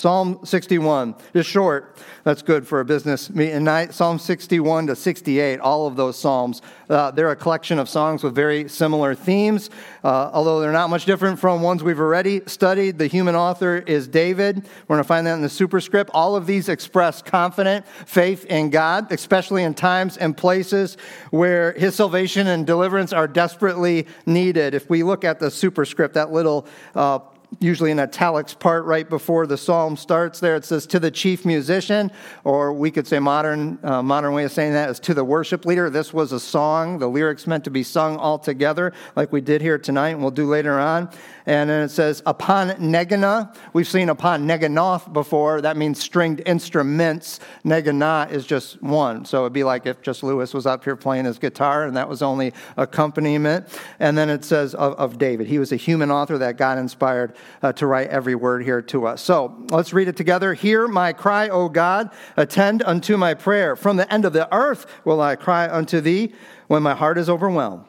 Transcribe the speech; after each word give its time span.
Psalm 0.00 0.40
61 0.44 1.14
is 1.34 1.44
short. 1.44 1.98
That's 2.24 2.40
good 2.40 2.66
for 2.66 2.80
a 2.80 2.84
business 2.86 3.28
meeting 3.28 3.64
night. 3.64 3.92
Psalm 3.92 4.18
61 4.18 4.86
to 4.86 4.96
68, 4.96 5.60
all 5.60 5.86
of 5.86 5.96
those 5.96 6.18
psalms, 6.18 6.62
uh, 6.88 7.10
they're 7.10 7.30
a 7.30 7.36
collection 7.36 7.78
of 7.78 7.86
songs 7.86 8.22
with 8.22 8.34
very 8.34 8.66
similar 8.66 9.14
themes, 9.14 9.68
uh, 10.02 10.30
although 10.32 10.58
they're 10.58 10.72
not 10.72 10.88
much 10.88 11.04
different 11.04 11.38
from 11.38 11.60
ones 11.60 11.82
we've 11.82 12.00
already 12.00 12.40
studied. 12.46 12.96
The 12.96 13.08
human 13.08 13.34
author 13.36 13.76
is 13.76 14.08
David. 14.08 14.66
We're 14.88 14.96
going 14.96 15.04
to 15.04 15.08
find 15.08 15.26
that 15.26 15.34
in 15.34 15.42
the 15.42 15.50
superscript. 15.50 16.10
All 16.14 16.34
of 16.34 16.46
these 16.46 16.70
express 16.70 17.20
confident 17.20 17.86
faith 18.06 18.46
in 18.46 18.70
God, 18.70 19.12
especially 19.12 19.64
in 19.64 19.74
times 19.74 20.16
and 20.16 20.34
places 20.34 20.96
where 21.28 21.72
his 21.72 21.94
salvation 21.94 22.46
and 22.46 22.66
deliverance 22.66 23.12
are 23.12 23.28
desperately 23.28 24.06
needed. 24.24 24.72
If 24.72 24.88
we 24.88 25.02
look 25.02 25.24
at 25.24 25.40
the 25.40 25.50
superscript, 25.50 26.14
that 26.14 26.32
little 26.32 26.66
uh, 26.94 27.18
usually 27.58 27.90
in 27.90 27.98
italics 27.98 28.54
part 28.54 28.84
right 28.84 29.10
before 29.10 29.46
the 29.46 29.56
psalm 29.56 29.96
starts 29.96 30.38
there 30.38 30.54
it 30.54 30.64
says 30.64 30.86
to 30.86 31.00
the 31.00 31.10
chief 31.10 31.44
musician 31.44 32.10
or 32.44 32.72
we 32.72 32.90
could 32.90 33.06
say 33.06 33.18
modern 33.18 33.78
uh, 33.82 34.02
modern 34.02 34.32
way 34.32 34.44
of 34.44 34.52
saying 34.52 34.72
that 34.72 34.90
is 34.90 35.00
to 35.00 35.14
the 35.14 35.24
worship 35.24 35.64
leader. 35.64 35.90
This 35.90 36.12
was 36.12 36.32
a 36.32 36.40
song. 36.40 36.98
The 36.98 37.08
lyrics 37.08 37.46
meant 37.46 37.64
to 37.64 37.70
be 37.70 37.82
sung 37.82 38.16
all 38.16 38.38
together 38.38 38.92
like 39.16 39.32
we 39.32 39.40
did 39.40 39.60
here 39.60 39.78
tonight 39.78 40.10
and 40.10 40.20
we'll 40.20 40.30
do 40.30 40.46
later 40.46 40.78
on 40.78 41.08
and 41.46 41.70
then 41.70 41.82
it 41.82 41.90
says 41.90 42.22
upon 42.26 42.70
Neginah 42.70 43.54
we've 43.72 43.88
seen 43.88 44.08
upon 44.08 44.46
Neginoth 44.46 45.12
before 45.12 45.60
that 45.60 45.76
means 45.76 46.00
stringed 46.00 46.42
instruments 46.46 47.40
Neginah 47.64 48.30
is 48.30 48.46
just 48.46 48.82
one 48.82 49.24
so 49.24 49.40
it'd 49.40 49.52
be 49.52 49.64
like 49.64 49.86
if 49.86 50.02
just 50.02 50.22
lewis 50.22 50.54
was 50.54 50.66
up 50.66 50.84
here 50.84 50.96
playing 50.96 51.24
his 51.24 51.38
guitar 51.38 51.84
and 51.84 51.96
that 51.96 52.08
was 52.08 52.22
only 52.22 52.52
accompaniment 52.76 53.66
and 53.98 54.16
then 54.16 54.28
it 54.28 54.44
says 54.44 54.74
of, 54.74 54.94
of 54.94 55.18
david 55.18 55.46
he 55.46 55.58
was 55.58 55.72
a 55.72 55.76
human 55.76 56.10
author 56.10 56.38
that 56.38 56.56
god 56.56 56.78
inspired 56.78 57.34
uh, 57.62 57.72
to 57.72 57.86
write 57.86 58.08
every 58.08 58.34
word 58.34 58.62
here 58.62 58.82
to 58.82 59.06
us. 59.06 59.22
So 59.22 59.56
let's 59.70 59.92
read 59.92 60.08
it 60.08 60.16
together. 60.16 60.54
Hear 60.54 60.88
my 60.88 61.12
cry, 61.12 61.48
O 61.48 61.68
God, 61.68 62.10
attend 62.36 62.82
unto 62.82 63.16
my 63.16 63.34
prayer. 63.34 63.76
From 63.76 63.96
the 63.96 64.12
end 64.12 64.24
of 64.24 64.32
the 64.32 64.52
earth 64.54 64.86
will 65.04 65.20
I 65.20 65.36
cry 65.36 65.68
unto 65.68 66.00
thee 66.00 66.32
when 66.68 66.82
my 66.82 66.94
heart 66.94 67.18
is 67.18 67.28
overwhelmed. 67.28 67.84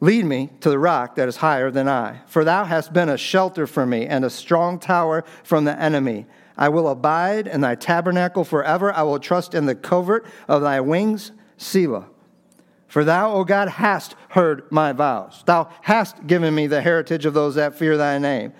Lead 0.00 0.26
me 0.26 0.50
to 0.60 0.68
the 0.68 0.78
rock 0.78 1.14
that 1.14 1.28
is 1.28 1.36
higher 1.36 1.70
than 1.70 1.88
I, 1.88 2.20
for 2.26 2.44
thou 2.44 2.64
hast 2.64 2.92
been 2.92 3.08
a 3.08 3.16
shelter 3.16 3.66
for 3.66 3.86
me 3.86 4.06
and 4.06 4.24
a 4.24 4.30
strong 4.30 4.78
tower 4.78 5.24
from 5.42 5.64
the 5.64 5.78
enemy. 5.80 6.26
I 6.58 6.68
will 6.68 6.88
abide 6.88 7.46
in 7.46 7.62
thy 7.62 7.74
tabernacle 7.74 8.44
forever. 8.44 8.92
I 8.92 9.02
will 9.02 9.18
trust 9.18 9.54
in 9.54 9.66
the 9.66 9.74
covert 9.74 10.26
of 10.48 10.62
thy 10.62 10.80
wings, 10.80 11.32
Selah. 11.56 12.08
For 12.88 13.04
thou, 13.04 13.32
O 13.32 13.44
God, 13.44 13.68
hast 13.68 14.14
heard 14.30 14.70
my 14.70 14.92
vows. 14.92 15.42
Thou 15.46 15.68
hast 15.82 16.26
given 16.26 16.54
me 16.54 16.66
the 16.66 16.82
heritage 16.82 17.26
of 17.26 17.34
those 17.34 17.56
that 17.56 17.74
fear 17.74 17.96
thy 17.96 18.18
name. 18.18 18.52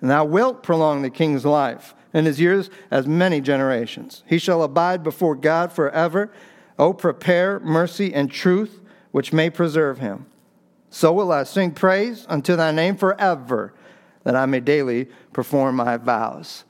And 0.00 0.10
thou 0.10 0.24
wilt 0.24 0.62
prolong 0.62 1.02
the 1.02 1.10
king's 1.10 1.44
life, 1.44 1.94
and 2.12 2.26
his 2.26 2.40
years 2.40 2.70
as 2.90 3.06
many 3.06 3.40
generations. 3.40 4.22
He 4.26 4.38
shall 4.38 4.62
abide 4.62 5.02
before 5.02 5.34
God 5.34 5.72
forever. 5.72 6.32
O 6.78 6.92
prepare 6.92 7.60
mercy 7.60 8.12
and 8.14 8.30
truth, 8.30 8.80
which 9.12 9.32
may 9.32 9.50
preserve 9.50 9.98
him. 9.98 10.26
So 10.94 11.12
will 11.12 11.32
I 11.32 11.42
sing 11.42 11.72
praise 11.72 12.24
unto 12.28 12.54
thy 12.54 12.70
name 12.70 12.94
forever, 12.96 13.74
that 14.22 14.36
I 14.36 14.46
may 14.46 14.60
daily 14.60 15.08
perform 15.32 15.74
my 15.74 15.96
vows. 15.96 16.62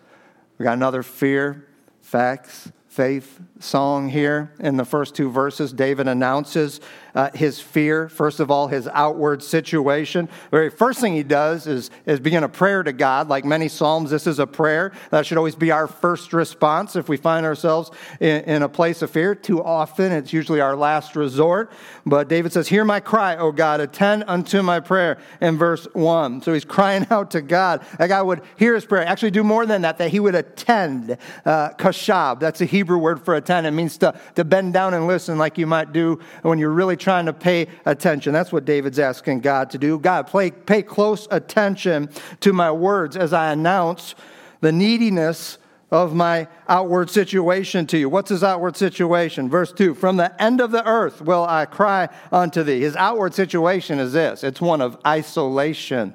We 0.57 0.65
got 0.65 0.73
another 0.73 1.03
fear, 1.03 1.69
facts, 2.01 2.73
faith 2.89 3.39
song 3.61 4.09
here 4.09 4.51
in 4.61 4.79
the 4.79 4.85
first 4.87 5.15
two 5.15 5.31
verses. 5.31 5.75
David 5.75 6.09
announces 6.09 6.81
uh, 7.15 7.31
his 7.35 7.61
fear, 7.61 8.09
first 8.09 8.41
of 8.41 8.51
all, 8.51 8.69
his 8.69 8.89
outward 8.89 9.43
situation. 9.43 10.27
The 10.51 10.57
very 10.57 10.71
first 10.71 11.01
thing 11.01 11.15
he 11.15 11.23
does 11.23 11.67
is, 11.67 11.91
is 12.07 12.21
begin 12.21 12.43
a 12.43 12.49
prayer 12.49 12.83
to 12.83 12.93
God. 12.93 13.29
Like 13.29 13.45
many 13.45 13.69
Psalms, 13.69 14.11
this 14.11 14.27
is 14.27 14.39
a 14.39 14.47
prayer. 14.47 14.93
That 15.11 15.27
should 15.27 15.39
always 15.39 15.55
be 15.55 15.71
our 15.71 15.87
first 15.87 16.33
response 16.33 16.97
if 16.97 17.09
we 17.09 17.17
find 17.17 17.47
ourselves 17.47 17.91
in, 18.21 18.43
in 18.45 18.63
a 18.63 18.69
place 18.69 19.03
of 19.03 19.11
fear. 19.11 19.35
Too 19.35 19.63
often, 19.63 20.13
it's 20.13 20.33
usually 20.33 20.61
our 20.61 20.77
last 20.77 21.15
resort. 21.15 21.71
But 22.05 22.29
David 22.29 22.53
says, 22.53 22.69
Hear 22.69 22.85
my 22.85 23.01
cry, 23.01 23.37
O 23.37 23.53
God, 23.53 23.81
attend 23.81 24.25
unto 24.27 24.63
my 24.63 24.81
prayer, 24.81 25.19
in 25.41 25.57
verse 25.57 25.87
1. 25.93 26.43
So 26.43 26.53
he's 26.53 26.65
crying 26.65 27.07
out 27.11 27.31
to 27.33 27.43
God. 27.43 27.85
That 27.99 28.09
God 28.09 28.27
would 28.27 28.43
hear 28.57 28.75
his 28.75 28.85
prayer. 28.85 29.07
Actually, 29.07 29.31
do 29.31 29.45
more 29.45 29.67
than 29.67 29.83
that, 29.83 29.99
that 29.99 30.11
he 30.11 30.21
would 30.21 30.35
attend. 30.35 31.17
Uh, 31.45 31.71
kashab, 31.71 32.41
that's 32.41 32.61
a 32.61 32.65
Hebrew 32.65 32.99
word 32.99 33.25
for 33.25 33.35
attend. 33.35 33.67
It 33.67 33.71
means 33.71 33.99
to, 33.99 34.19
to 34.35 34.45
bend 34.45 34.73
down 34.73 34.95
and 34.95 35.07
listen 35.07 35.39
like 35.39 35.59
you 35.59 35.67
might 35.67 35.93
do 35.93 36.19
when 36.43 36.59
you're 36.59 36.71
really 36.71 36.97
trying 37.05 37.27
to 37.27 37.33
pay 37.33 37.69
attention. 37.85 38.33
That's 38.33 38.51
what 38.51 38.65
David's 38.65 38.99
asking 38.99 39.41
God 39.41 39.71
to 39.71 39.79
do. 39.79 39.99
God, 39.99 40.27
pay, 40.33 40.51
pay 40.51 40.83
close 40.83 41.29
attention 41.31 42.09
to 42.41 42.53
my 42.53 42.73
words 42.73 43.17
as 43.17 43.33
I 43.33 43.53
announce 43.53 44.15
the 44.61 44.73
neediness 44.73 45.59
of 45.91 46.15
my 46.15 46.49
outward 46.67 47.11
situation 47.11 47.87
to 47.87 47.99
you. 47.99 48.09
What's 48.09 48.31
his 48.31 48.43
outward 48.43 48.77
situation? 48.77 49.49
Verse 49.49 49.73
2 49.73 49.95
From 49.95 50.17
the 50.17 50.43
end 50.43 50.61
of 50.61 50.73
the 50.73 50.85
earth 50.85 51.21
will 51.21 51.45
I 51.45 51.67
cry 51.67 52.09
unto 52.33 52.65
thee. 52.65 52.81
His 52.81 52.97
outward 52.97 53.35
situation 53.35 54.01
is 54.01 54.13
this 54.13 54.43
it's 54.43 54.61
one 54.61 54.81
of 54.81 54.99
isolation. 55.07 56.15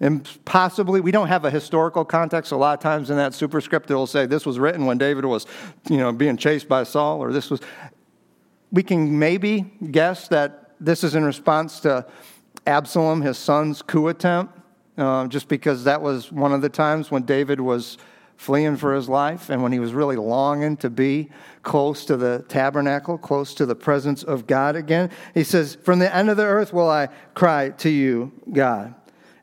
And 0.00 0.28
possibly, 0.44 1.00
we 1.00 1.12
don't 1.12 1.28
have 1.28 1.44
a 1.44 1.50
historical 1.50 2.04
context. 2.04 2.52
A 2.52 2.56
lot 2.56 2.76
of 2.76 2.82
times 2.82 3.10
in 3.10 3.16
that 3.16 3.32
superscript, 3.32 3.90
it 3.90 3.94
will 3.94 4.08
say 4.08 4.26
this 4.26 4.44
was 4.44 4.58
written 4.58 4.86
when 4.86 4.98
David 4.98 5.24
was, 5.24 5.46
you 5.88 5.96
know, 5.98 6.12
being 6.12 6.36
chased 6.36 6.68
by 6.68 6.82
Saul, 6.82 7.22
or 7.22 7.32
this 7.32 7.48
was 7.48 7.60
we 8.74 8.82
can 8.82 9.18
maybe 9.20 9.72
guess 9.92 10.26
that 10.28 10.72
this 10.80 11.04
is 11.04 11.14
in 11.14 11.24
response 11.24 11.78
to 11.80 12.04
Absalom, 12.66 13.22
his 13.22 13.38
son's 13.38 13.82
coup 13.82 14.08
attempt, 14.08 14.58
uh, 14.98 15.28
just 15.28 15.48
because 15.48 15.84
that 15.84 16.02
was 16.02 16.32
one 16.32 16.52
of 16.52 16.60
the 16.60 16.68
times 16.68 17.08
when 17.08 17.22
David 17.22 17.60
was 17.60 17.98
fleeing 18.36 18.76
for 18.76 18.92
his 18.92 19.08
life 19.08 19.48
and 19.48 19.62
when 19.62 19.70
he 19.70 19.78
was 19.78 19.94
really 19.94 20.16
longing 20.16 20.76
to 20.78 20.90
be 20.90 21.30
close 21.62 22.04
to 22.06 22.16
the 22.16 22.44
tabernacle, 22.48 23.16
close 23.16 23.54
to 23.54 23.64
the 23.64 23.76
presence 23.76 24.24
of 24.24 24.48
God 24.48 24.74
again. 24.74 25.08
He 25.34 25.44
says, 25.44 25.76
From 25.76 26.00
the 26.00 26.12
end 26.14 26.28
of 26.28 26.36
the 26.36 26.42
earth 26.42 26.72
will 26.72 26.90
I 26.90 27.08
cry 27.34 27.70
to 27.70 27.88
you, 27.88 28.32
God. 28.52 28.92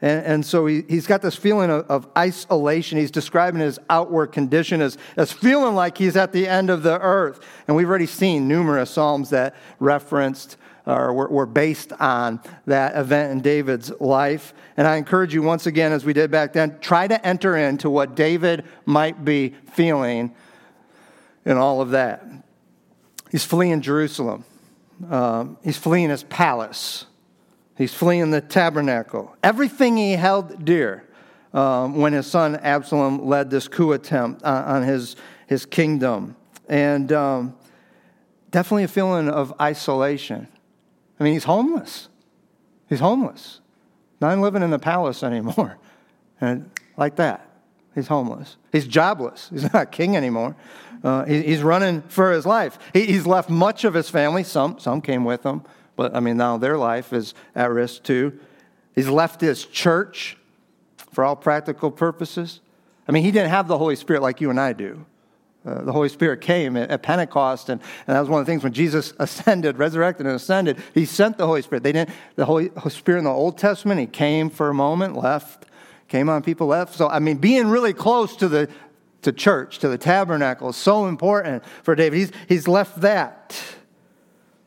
And, 0.02 0.26
and 0.26 0.46
so 0.46 0.66
he, 0.66 0.84
he's 0.88 1.06
got 1.08 1.22
this 1.22 1.36
feeling 1.36 1.70
of, 1.70 1.86
of, 1.90 2.08
isolation. 2.18 2.98
He's 2.98 3.12
describing 3.12 3.62
his 3.62 3.80
outward 3.90 4.28
condition 4.28 4.82
as, 4.82 4.98
as 5.16 5.32
feeling 5.32 5.76
like 5.76 5.98
he's 5.98 6.16
at 6.16 6.32
the 6.32 6.48
end 6.48 6.70
of 6.70 6.84
the 6.84 7.00
earth. 7.00 7.40
And 7.68 7.78
we've 7.78 7.88
already 7.88 8.08
seen 8.08 8.48
numerous 8.48 8.90
Psalms 8.90 9.30
that 9.30 9.56
referenced 9.80 10.58
or 10.86 11.14
were, 11.14 11.28
were 11.28 11.46
based 11.46 11.94
on 11.94 12.40
that 12.66 12.96
event 12.96 13.32
in 13.32 13.42
David's 13.42 13.92
life. 14.00 14.54
And 14.78 14.88
I 14.88 14.96
encourage 14.96 15.34
you, 15.34 15.44
once 15.44 15.68
again, 15.68 15.92
as 15.92 16.04
we 16.04 16.14
did 16.14 16.32
back 16.32 16.54
then, 16.54 16.80
try 16.80 17.08
to 17.08 17.26
enter 17.26 17.56
into 17.56 17.90
what 17.90 18.16
David 18.16 18.66
might 18.86 19.24
be 19.24 19.54
feeling 19.74 20.34
in 21.46 21.58
all 21.58 21.82
of 21.82 21.92
that. 21.92 22.26
He's 23.30 23.46
fleeing 23.46 23.82
Jerusalem, 23.82 24.44
um, 25.10 25.58
he's 25.64 25.78
fleeing 25.78 26.10
his 26.10 26.24
palace. 26.24 27.06
He's 27.78 27.94
fleeing 27.94 28.32
the 28.32 28.42
tabernacle. 28.42 29.36
Everything 29.44 29.98
he 29.98 30.14
held 30.14 30.66
dear 30.66 31.08
um, 31.54 31.96
when 31.96 32.14
his 32.14 32.28
son 32.28 32.56
Absalom 32.58 33.26
led 33.26 33.50
this 33.50 33.68
coup 33.68 33.92
attempt 33.94 34.44
on, 34.44 34.64
on 34.64 34.84
his, 34.84 35.16
his 35.48 35.66
kingdom. 35.66 36.36
And 36.70 37.12
um, 37.12 37.56
definitely 38.52 38.84
a 38.84 38.88
feeling 38.88 39.30
of 39.30 39.54
isolation. 39.60 40.48
I 41.20 41.24
mean, 41.24 41.34
he's 41.34 41.44
homeless. 41.44 42.10
He's 42.88 43.00
homeless. 43.00 43.62
Not 44.20 44.38
living 44.38 44.64
in 44.64 44.70
the 44.70 44.80
palace 44.80 45.24
anymore. 45.24 45.78
And 46.44 46.72
like 46.98 47.18
that. 47.18 47.48
He's 47.94 48.08
homeless. 48.08 48.58
He's 48.72 48.88
jobless. 48.88 49.50
He's 49.52 49.72
not 49.74 49.92
king 49.92 50.18
anymore. 50.18 50.56
Uh, 51.04 51.24
he, 51.26 51.44
he's 51.44 51.62
running 51.62 52.02
for 52.02 52.32
his 52.32 52.48
life. 52.48 52.80
He, 52.94 53.06
he's 53.06 53.28
left 53.28 53.48
much 53.48 53.84
of 53.84 53.94
his 53.94 54.10
family. 54.10 54.44
Some, 54.44 54.80
some 54.80 55.02
came 55.02 55.24
with 55.24 55.44
him. 55.44 55.62
But 56.02 56.16
I 56.16 56.20
mean, 56.20 56.36
now 56.36 56.58
their 56.58 56.80
life 56.80 57.14
is 57.14 57.36
at 57.54 57.70
risk 57.70 58.02
too. 58.02 58.40
He's 58.96 59.08
left 59.08 59.40
his 59.40 59.64
church 59.64 60.36
for 61.12 61.24
all 61.24 61.36
practical 61.36 61.92
purposes. 61.92 62.60
I 63.08 63.12
mean, 63.12 63.24
he 63.24 63.30
didn't 63.30 63.52
have 63.52 63.68
the 63.68 63.78
Holy 63.78 63.96
Spirit 63.96 64.24
like 64.24 64.42
you 64.42 64.50
and 64.50 64.60
I 64.60 64.74
do. 64.74 65.06
Uh, 65.64 65.84
the 65.84 65.92
Holy 65.92 66.10
Spirit 66.10 66.42
came 66.42 66.76
at, 66.76 66.90
at 66.90 67.04
Pentecost, 67.04 67.70
and, 67.70 67.80
and, 68.08 68.16
that 68.16 68.20
was 68.20 68.30
one 68.30 68.40
of 68.40 68.48
the 68.48 68.52
things 68.52 68.64
when 68.64 68.74
Jesus 68.74 69.14
ascended, 69.20 69.78
resurrected, 69.78 70.26
and 70.26 70.36
ascended, 70.36 70.80
he 70.96 71.06
sent 71.06 71.38
the 71.38 71.46
Holy 71.46 71.62
Spirit. 71.62 71.84
They 71.84 71.92
didn't, 71.92 72.10
the 72.36 72.46
Holy 72.46 72.72
Spirit 72.90 73.20
in 73.20 73.26
the 73.26 73.30
Old 73.30 73.60
Testament, 73.60 74.00
he 74.00 74.08
came 74.08 74.50
for 74.50 74.70
a 74.70 74.74
moment, 74.74 75.16
left 75.16 75.68
came 76.08 76.30
on, 76.30 76.42
people 76.42 76.66
left. 76.66 76.96
So, 76.96 77.10
I 77.10 77.20
mean, 77.20 77.38
being 77.38 77.68
really 77.68 77.94
close 77.94 78.36
to 78.38 78.50
the 78.50 78.70
to 79.22 79.32
church, 79.32 79.78
to 79.78 79.88
the 79.88 80.00
tabernacle 80.00 80.70
is 80.70 80.76
so 80.76 81.06
important 81.06 81.64
for 81.84 81.94
David. 81.94 82.18
He's, 82.18 82.32
he's 82.50 82.68
left 82.68 83.02
that. 83.02 83.56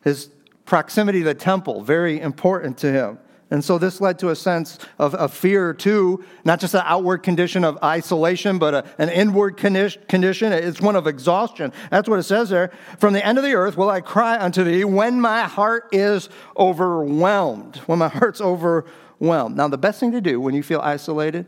His 0.04 0.30
proximity 0.64 1.20
to 1.20 1.26
the 1.26 1.34
temple, 1.34 1.82
very 1.82 2.20
important 2.20 2.78
to 2.78 2.92
him. 2.92 3.18
And 3.50 3.62
so 3.64 3.78
this 3.78 4.00
led 4.00 4.18
to 4.20 4.30
a 4.30 4.36
sense 4.36 4.78
of, 4.98 5.14
of 5.14 5.32
fear 5.32 5.74
too, 5.74 6.24
not 6.44 6.58
just 6.60 6.74
an 6.74 6.82
outward 6.84 7.18
condition 7.18 7.62
of 7.62 7.78
isolation, 7.84 8.58
but 8.58 8.74
a, 8.74 8.84
an 8.98 9.10
inward 9.10 9.56
condition. 9.58 10.52
It's 10.52 10.80
one 10.80 10.96
of 10.96 11.06
exhaustion. 11.06 11.72
That's 11.90 12.08
what 12.08 12.18
it 12.18 12.24
says 12.24 12.48
there. 12.48 12.72
From 12.98 13.12
the 13.12 13.24
end 13.24 13.38
of 13.38 13.44
the 13.44 13.54
earth 13.54 13.76
will 13.76 13.90
I 13.90 14.00
cry 14.00 14.38
unto 14.42 14.64
thee 14.64 14.84
when 14.84 15.20
my 15.20 15.42
heart 15.42 15.88
is 15.92 16.30
overwhelmed. 16.56 17.76
When 17.86 17.98
my 17.98 18.08
heart's 18.08 18.40
overwhelmed. 18.40 19.56
Now, 19.56 19.68
the 19.68 19.78
best 19.78 20.00
thing 20.00 20.12
to 20.12 20.20
do 20.20 20.40
when 20.40 20.54
you 20.54 20.62
feel 20.62 20.80
isolated, 20.80 21.46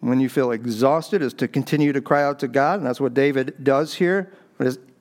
when 0.00 0.20
you 0.20 0.28
feel 0.28 0.52
exhausted, 0.52 1.22
is 1.22 1.32
to 1.34 1.48
continue 1.48 1.92
to 1.92 2.00
cry 2.00 2.22
out 2.22 2.38
to 2.40 2.48
God. 2.48 2.78
And 2.78 2.86
that's 2.86 3.00
what 3.00 3.14
David 3.14 3.64
does 3.64 3.94
here. 3.94 4.30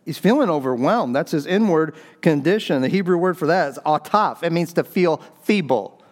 He's 0.05 0.17
feeling 0.17 0.49
overwhelmed. 0.49 1.15
That's 1.15 1.31
his 1.31 1.45
inward 1.45 1.95
condition. 2.21 2.81
The 2.81 2.89
Hebrew 2.89 3.17
word 3.17 3.37
for 3.37 3.47
that 3.47 3.69
is 3.69 3.79
ataf. 3.85 4.43
It 4.43 4.51
means 4.51 4.73
to 4.73 4.83
feel 4.83 5.21
feeble 5.43 6.03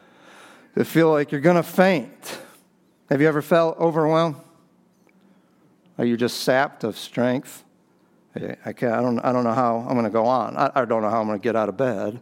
to 0.75 0.85
feel 0.85 1.11
like 1.11 1.31
you're 1.31 1.41
going 1.41 1.57
to 1.57 1.63
faint. 1.63 2.39
Have 3.09 3.21
you 3.21 3.27
ever 3.27 3.41
felt 3.41 3.77
overwhelmed? 3.77 4.35
Are 5.97 6.05
you 6.05 6.17
just 6.17 6.41
sapped 6.41 6.83
of 6.83 6.97
strength? 6.97 7.63
I, 8.33 8.71
can't, 8.71 8.93
I, 8.93 9.01
don't, 9.01 9.19
I 9.19 9.33
don't 9.33 9.43
know 9.43 9.53
how 9.53 9.79
I'm 9.79 9.93
going 9.93 10.05
to 10.05 10.09
go 10.09 10.25
on. 10.25 10.55
I, 10.55 10.71
I 10.73 10.85
don't 10.85 11.01
know 11.01 11.09
how 11.09 11.19
I'm 11.19 11.27
going 11.27 11.39
to 11.39 11.43
get 11.43 11.55
out 11.55 11.67
of 11.67 11.75
bed. 11.75 12.21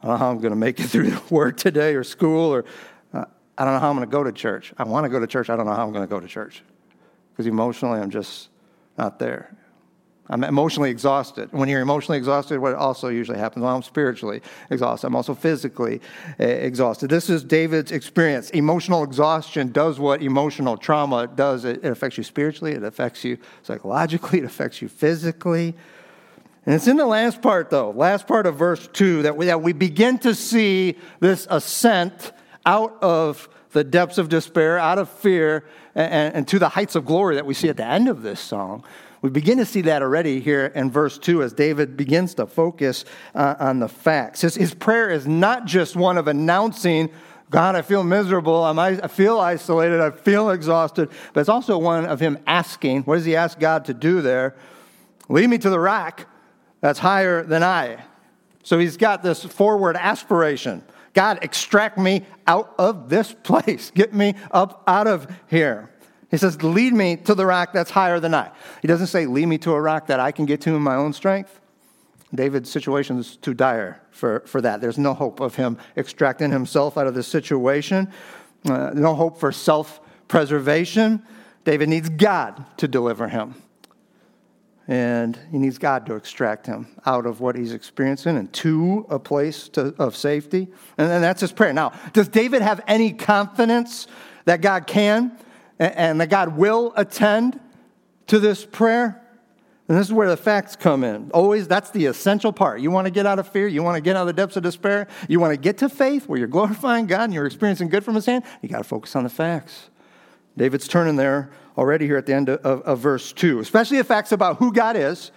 I 0.00 0.06
don't 0.06 0.14
know 0.14 0.18
how 0.18 0.30
I'm 0.30 0.38
going 0.38 0.52
to 0.52 0.56
make 0.56 0.78
it 0.78 0.84
through 0.84 1.18
work 1.30 1.56
today 1.56 1.94
or 1.94 2.04
school, 2.04 2.54
or 2.54 2.64
uh, 3.12 3.24
I 3.58 3.64
don't 3.64 3.74
know 3.74 3.80
how 3.80 3.90
I'm 3.90 3.96
going 3.96 4.08
to 4.08 4.12
go 4.12 4.22
to 4.22 4.32
church. 4.32 4.72
I 4.78 4.84
want 4.84 5.04
to 5.04 5.10
go 5.10 5.18
to 5.18 5.26
church. 5.26 5.50
I 5.50 5.56
don't 5.56 5.66
know 5.66 5.74
how 5.74 5.84
I'm 5.84 5.92
going 5.92 6.06
to 6.06 6.10
go 6.10 6.20
to 6.20 6.28
church 6.28 6.62
because 7.32 7.46
emotionally 7.46 8.00
I'm 8.00 8.10
just 8.10 8.48
not 8.96 9.18
there. 9.18 9.56
I'm 10.30 10.44
emotionally 10.44 10.90
exhausted. 10.90 11.52
When 11.52 11.68
you're 11.68 11.80
emotionally 11.80 12.16
exhausted, 12.16 12.60
what 12.60 12.74
also 12.74 13.08
usually 13.08 13.38
happens, 13.38 13.64
well, 13.64 13.74
I'm 13.74 13.82
spiritually 13.82 14.40
exhausted. 14.70 15.08
I'm 15.08 15.16
also 15.16 15.34
physically 15.34 16.00
uh, 16.38 16.44
exhausted. 16.44 17.10
This 17.10 17.28
is 17.28 17.42
David's 17.42 17.90
experience. 17.90 18.48
Emotional 18.50 19.02
exhaustion 19.02 19.72
does 19.72 19.98
what 19.98 20.22
emotional 20.22 20.76
trauma 20.76 21.26
does. 21.26 21.64
It, 21.64 21.84
it 21.84 21.90
affects 21.90 22.16
you 22.16 22.22
spiritually, 22.22 22.72
it 22.72 22.84
affects 22.84 23.24
you 23.24 23.38
psychologically, 23.64 24.38
it 24.42 24.44
affects 24.44 24.80
you 24.80 24.88
physically. 24.88 25.74
And 26.64 26.76
it's 26.76 26.86
in 26.86 26.96
the 26.96 27.06
last 27.06 27.42
part, 27.42 27.70
though, 27.70 27.90
last 27.90 28.28
part 28.28 28.46
of 28.46 28.56
verse 28.56 28.88
2, 28.92 29.22
that 29.22 29.36
we, 29.36 29.46
that 29.46 29.60
we 29.62 29.72
begin 29.72 30.18
to 30.20 30.34
see 30.34 30.96
this 31.18 31.48
ascent 31.50 32.30
out 32.64 32.96
of 33.02 33.48
the 33.72 33.82
depths 33.82 34.18
of 34.18 34.28
despair, 34.28 34.78
out 34.78 34.98
of 34.98 35.08
fear, 35.08 35.64
and, 35.96 36.34
and 36.34 36.48
to 36.48 36.60
the 36.60 36.68
heights 36.68 36.94
of 36.94 37.04
glory 37.04 37.34
that 37.34 37.46
we 37.46 37.54
see 37.54 37.68
at 37.68 37.76
the 37.76 37.84
end 37.84 38.08
of 38.08 38.22
this 38.22 38.38
song. 38.38 38.84
We 39.22 39.28
begin 39.28 39.58
to 39.58 39.66
see 39.66 39.82
that 39.82 40.00
already 40.00 40.40
here 40.40 40.66
in 40.74 40.90
verse 40.90 41.18
2 41.18 41.42
as 41.42 41.52
David 41.52 41.96
begins 41.96 42.34
to 42.34 42.46
focus 42.46 43.04
uh, 43.34 43.54
on 43.58 43.78
the 43.78 43.88
facts. 43.88 44.40
His, 44.40 44.54
his 44.54 44.72
prayer 44.72 45.10
is 45.10 45.26
not 45.26 45.66
just 45.66 45.94
one 45.94 46.16
of 46.16 46.26
announcing, 46.26 47.10
God, 47.50 47.74
I 47.74 47.82
feel 47.82 48.02
miserable, 48.02 48.64
I'm, 48.64 48.78
I 48.78 49.08
feel 49.08 49.38
isolated, 49.38 50.00
I 50.00 50.10
feel 50.10 50.50
exhausted, 50.50 51.10
but 51.34 51.40
it's 51.40 51.48
also 51.50 51.76
one 51.76 52.06
of 52.06 52.20
him 52.20 52.38
asking, 52.46 53.02
what 53.02 53.16
does 53.16 53.26
he 53.26 53.36
ask 53.36 53.58
God 53.58 53.84
to 53.86 53.94
do 53.94 54.22
there? 54.22 54.54
Lead 55.28 55.50
me 55.50 55.58
to 55.58 55.68
the 55.68 55.78
rock 55.78 56.26
that's 56.80 56.98
higher 56.98 57.42
than 57.42 57.62
I. 57.62 58.02
So 58.62 58.78
he's 58.78 58.96
got 58.96 59.22
this 59.22 59.44
forward 59.44 59.96
aspiration. 59.96 60.82
God, 61.12 61.40
extract 61.42 61.98
me 61.98 62.24
out 62.46 62.74
of 62.78 63.08
this 63.08 63.34
place. 63.42 63.90
Get 63.90 64.14
me 64.14 64.34
up 64.50 64.82
out 64.86 65.06
of 65.06 65.30
here. 65.48 65.90
He 66.30 66.36
says, 66.36 66.62
Lead 66.62 66.92
me 66.92 67.16
to 67.16 67.34
the 67.34 67.46
rock 67.46 67.72
that's 67.72 67.90
higher 67.90 68.20
than 68.20 68.34
I. 68.34 68.50
He 68.82 68.88
doesn't 68.88 69.08
say, 69.08 69.26
Lead 69.26 69.46
me 69.46 69.58
to 69.58 69.72
a 69.72 69.80
rock 69.80 70.06
that 70.06 70.20
I 70.20 70.32
can 70.32 70.46
get 70.46 70.60
to 70.62 70.74
in 70.74 70.82
my 70.82 70.94
own 70.94 71.12
strength. 71.12 71.60
David's 72.34 72.70
situation 72.70 73.18
is 73.18 73.36
too 73.36 73.54
dire 73.54 74.00
for, 74.10 74.40
for 74.46 74.60
that. 74.60 74.80
There's 74.80 74.98
no 74.98 75.14
hope 75.14 75.40
of 75.40 75.56
him 75.56 75.78
extracting 75.96 76.50
himself 76.52 76.96
out 76.96 77.06
of 77.06 77.14
this 77.14 77.26
situation, 77.26 78.08
uh, 78.66 78.90
no 78.94 79.14
hope 79.14 79.40
for 79.40 79.50
self 79.50 80.00
preservation. 80.28 81.22
David 81.64 81.88
needs 81.88 82.08
God 82.08 82.64
to 82.78 82.88
deliver 82.88 83.28
him. 83.28 83.54
And 84.88 85.38
he 85.52 85.58
needs 85.58 85.78
God 85.78 86.06
to 86.06 86.14
extract 86.14 86.66
him 86.66 86.88
out 87.06 87.26
of 87.26 87.40
what 87.40 87.54
he's 87.54 87.72
experiencing 87.72 88.36
and 88.36 88.52
to 88.54 89.06
a 89.08 89.18
place 89.18 89.68
to, 89.70 89.94
of 89.98 90.16
safety. 90.16 90.68
And, 90.98 91.12
and 91.12 91.22
that's 91.22 91.42
his 91.42 91.52
prayer. 91.52 91.72
Now, 91.72 91.92
does 92.12 92.28
David 92.28 92.62
have 92.62 92.80
any 92.88 93.12
confidence 93.12 94.08
that 94.46 94.62
God 94.62 94.86
can? 94.86 95.36
And 95.80 96.20
that 96.20 96.28
God 96.28 96.56
will 96.56 96.92
attend 96.94 97.58
to 98.26 98.38
this 98.38 98.64
prayer. 98.64 99.20
And 99.88 99.98
this 99.98 100.06
is 100.06 100.12
where 100.12 100.28
the 100.28 100.36
facts 100.36 100.76
come 100.76 101.02
in. 101.02 101.32
Always, 101.32 101.66
that's 101.66 101.90
the 101.90 102.06
essential 102.06 102.52
part. 102.52 102.80
You 102.80 102.92
want 102.92 103.06
to 103.06 103.10
get 103.10 103.26
out 103.26 103.40
of 103.40 103.48
fear, 103.48 103.66
you 103.66 103.82
want 103.82 103.96
to 103.96 104.00
get 104.00 104.14
out 104.14 104.20
of 104.20 104.26
the 104.28 104.32
depths 104.34 104.56
of 104.56 104.62
despair, 104.62 105.08
you 105.26 105.40
want 105.40 105.52
to 105.52 105.56
get 105.56 105.78
to 105.78 105.88
faith 105.88 106.28
where 106.28 106.38
you're 106.38 106.46
glorifying 106.46 107.06
God 107.06 107.24
and 107.24 107.34
you're 107.34 107.46
experiencing 107.46 107.88
good 107.88 108.04
from 108.04 108.14
His 108.14 108.26
hand, 108.26 108.44
you 108.62 108.68
got 108.68 108.78
to 108.78 108.84
focus 108.84 109.16
on 109.16 109.24
the 109.24 109.30
facts. 109.30 109.90
David's 110.56 110.86
turning 110.86 111.16
there 111.16 111.50
already 111.76 112.06
here 112.06 112.18
at 112.18 112.26
the 112.26 112.34
end 112.34 112.48
of, 112.50 112.60
of, 112.60 112.82
of 112.82 112.98
verse 113.00 113.32
2, 113.32 113.58
especially 113.58 113.96
the 113.96 114.04
facts 114.04 114.30
about 114.30 114.58
who 114.58 114.72
God 114.72 114.94
is. 114.94 115.32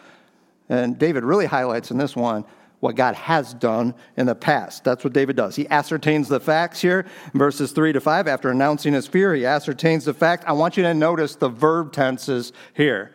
And 0.70 1.00
David 1.00 1.24
really 1.24 1.46
highlights 1.46 1.90
in 1.90 1.98
this 1.98 2.16
one 2.16 2.46
what 2.84 2.98
God 2.98 3.16
has 3.16 3.54
done 3.54 3.96
in 4.18 4.26
the 4.26 4.36
past. 4.36 4.84
That's 4.84 5.06
what 5.06 5.14
David 5.14 5.38
does. 5.38 5.56
He 5.56 5.66
ascertains 5.70 6.28
the 6.28 6.42
facts 6.42 6.82
here, 6.82 7.06
verses 7.34 7.72
3 7.72 7.94
to 7.94 8.02
5. 8.02 8.28
After 8.28 8.50
announcing 8.50 8.92
his 8.92 9.08
fear, 9.08 9.34
he 9.34 9.46
ascertains 9.46 10.04
the 10.04 10.14
fact. 10.14 10.44
I 10.46 10.52
want 10.52 10.76
you 10.76 10.84
to 10.84 10.94
notice 10.94 11.38
the 11.38 11.48
verb 11.48 11.94
tenses 11.94 12.52
here. 12.74 13.14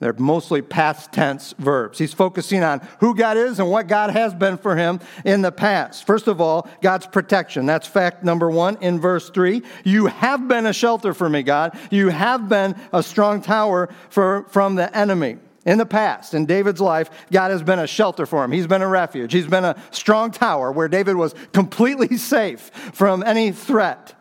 They're 0.00 0.12
mostly 0.12 0.60
past 0.60 1.12
tense 1.12 1.54
verbs. 1.58 1.98
He's 1.98 2.12
focusing 2.12 2.62
on 2.62 2.86
who 3.00 3.14
God 3.14 3.38
is 3.38 3.58
and 3.58 3.70
what 3.70 3.88
God 3.88 4.10
has 4.10 4.34
been 4.34 4.58
for 4.58 4.76
him 4.76 5.00
in 5.24 5.40
the 5.40 5.50
past. 5.50 6.06
First 6.06 6.28
of 6.28 6.38
all, 6.38 6.68
God's 6.82 7.06
protection. 7.06 7.64
That's 7.64 7.86
fact 7.86 8.22
number 8.22 8.50
one 8.50 8.76
in 8.82 9.00
verse 9.00 9.30
three. 9.30 9.62
You 9.82 10.06
have 10.06 10.46
been 10.46 10.66
a 10.66 10.74
shelter 10.74 11.14
for 11.14 11.30
me, 11.30 11.42
God. 11.42 11.78
You 11.90 12.10
have 12.10 12.50
been 12.50 12.76
a 12.92 13.02
strong 13.02 13.40
tower 13.40 13.88
for, 14.10 14.44
from 14.50 14.74
the 14.74 14.94
enemy. 14.94 15.38
In 15.66 15.78
the 15.78 15.86
past, 15.86 16.32
in 16.32 16.46
David's 16.46 16.80
life, 16.80 17.10
God 17.32 17.50
has 17.50 17.60
been 17.60 17.80
a 17.80 17.88
shelter 17.88 18.24
for 18.24 18.44
him. 18.44 18.52
He's 18.52 18.68
been 18.68 18.82
a 18.82 18.88
refuge. 18.88 19.32
He's 19.32 19.48
been 19.48 19.64
a 19.64 19.76
strong 19.90 20.30
tower 20.30 20.70
where 20.70 20.86
David 20.86 21.16
was 21.16 21.34
completely 21.52 22.16
safe 22.16 22.70
from 22.92 23.24
any 23.24 23.50
threat. 23.50 24.14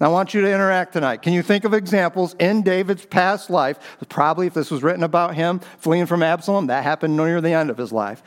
I 0.00 0.08
want 0.08 0.34
you 0.34 0.40
to 0.40 0.52
interact 0.52 0.94
tonight. 0.94 1.22
Can 1.22 1.32
you 1.32 1.42
think 1.42 1.64
of 1.64 1.74
examples 1.74 2.34
in 2.40 2.62
David's 2.62 3.04
past 3.04 3.50
life? 3.50 3.78
Probably, 4.08 4.46
if 4.46 4.54
this 4.54 4.70
was 4.70 4.82
written 4.82 5.04
about 5.04 5.34
him 5.34 5.60
fleeing 5.78 6.06
from 6.06 6.22
Absalom, 6.22 6.68
that 6.68 6.82
happened 6.82 7.16
near 7.16 7.40
the 7.40 7.52
end 7.52 7.70
of 7.70 7.78
his 7.78 7.92
life. 7.92 8.22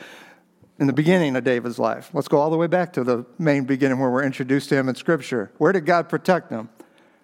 In 0.78 0.88
the 0.88 0.94
beginning 0.94 1.36
of 1.38 1.44
David's 1.46 1.80
life. 1.80 2.10
Let's 2.14 2.28
go 2.28 2.40
all 2.40 2.50
the 2.50 2.58
way 2.58 2.68
back 2.68 2.94
to 2.94 3.04
the 3.04 3.26
main 3.40 3.64
beginning 3.64 4.00
where 4.00 4.10
we're 4.10 4.24
introduced 4.24 4.70
to 4.70 4.76
him 4.76 4.90
in 4.90 4.96
Scripture. 4.96 5.52
Where 5.58 5.72
did 5.72 5.86
God 5.86 6.10
protect 6.10 6.50
him? 6.50 6.70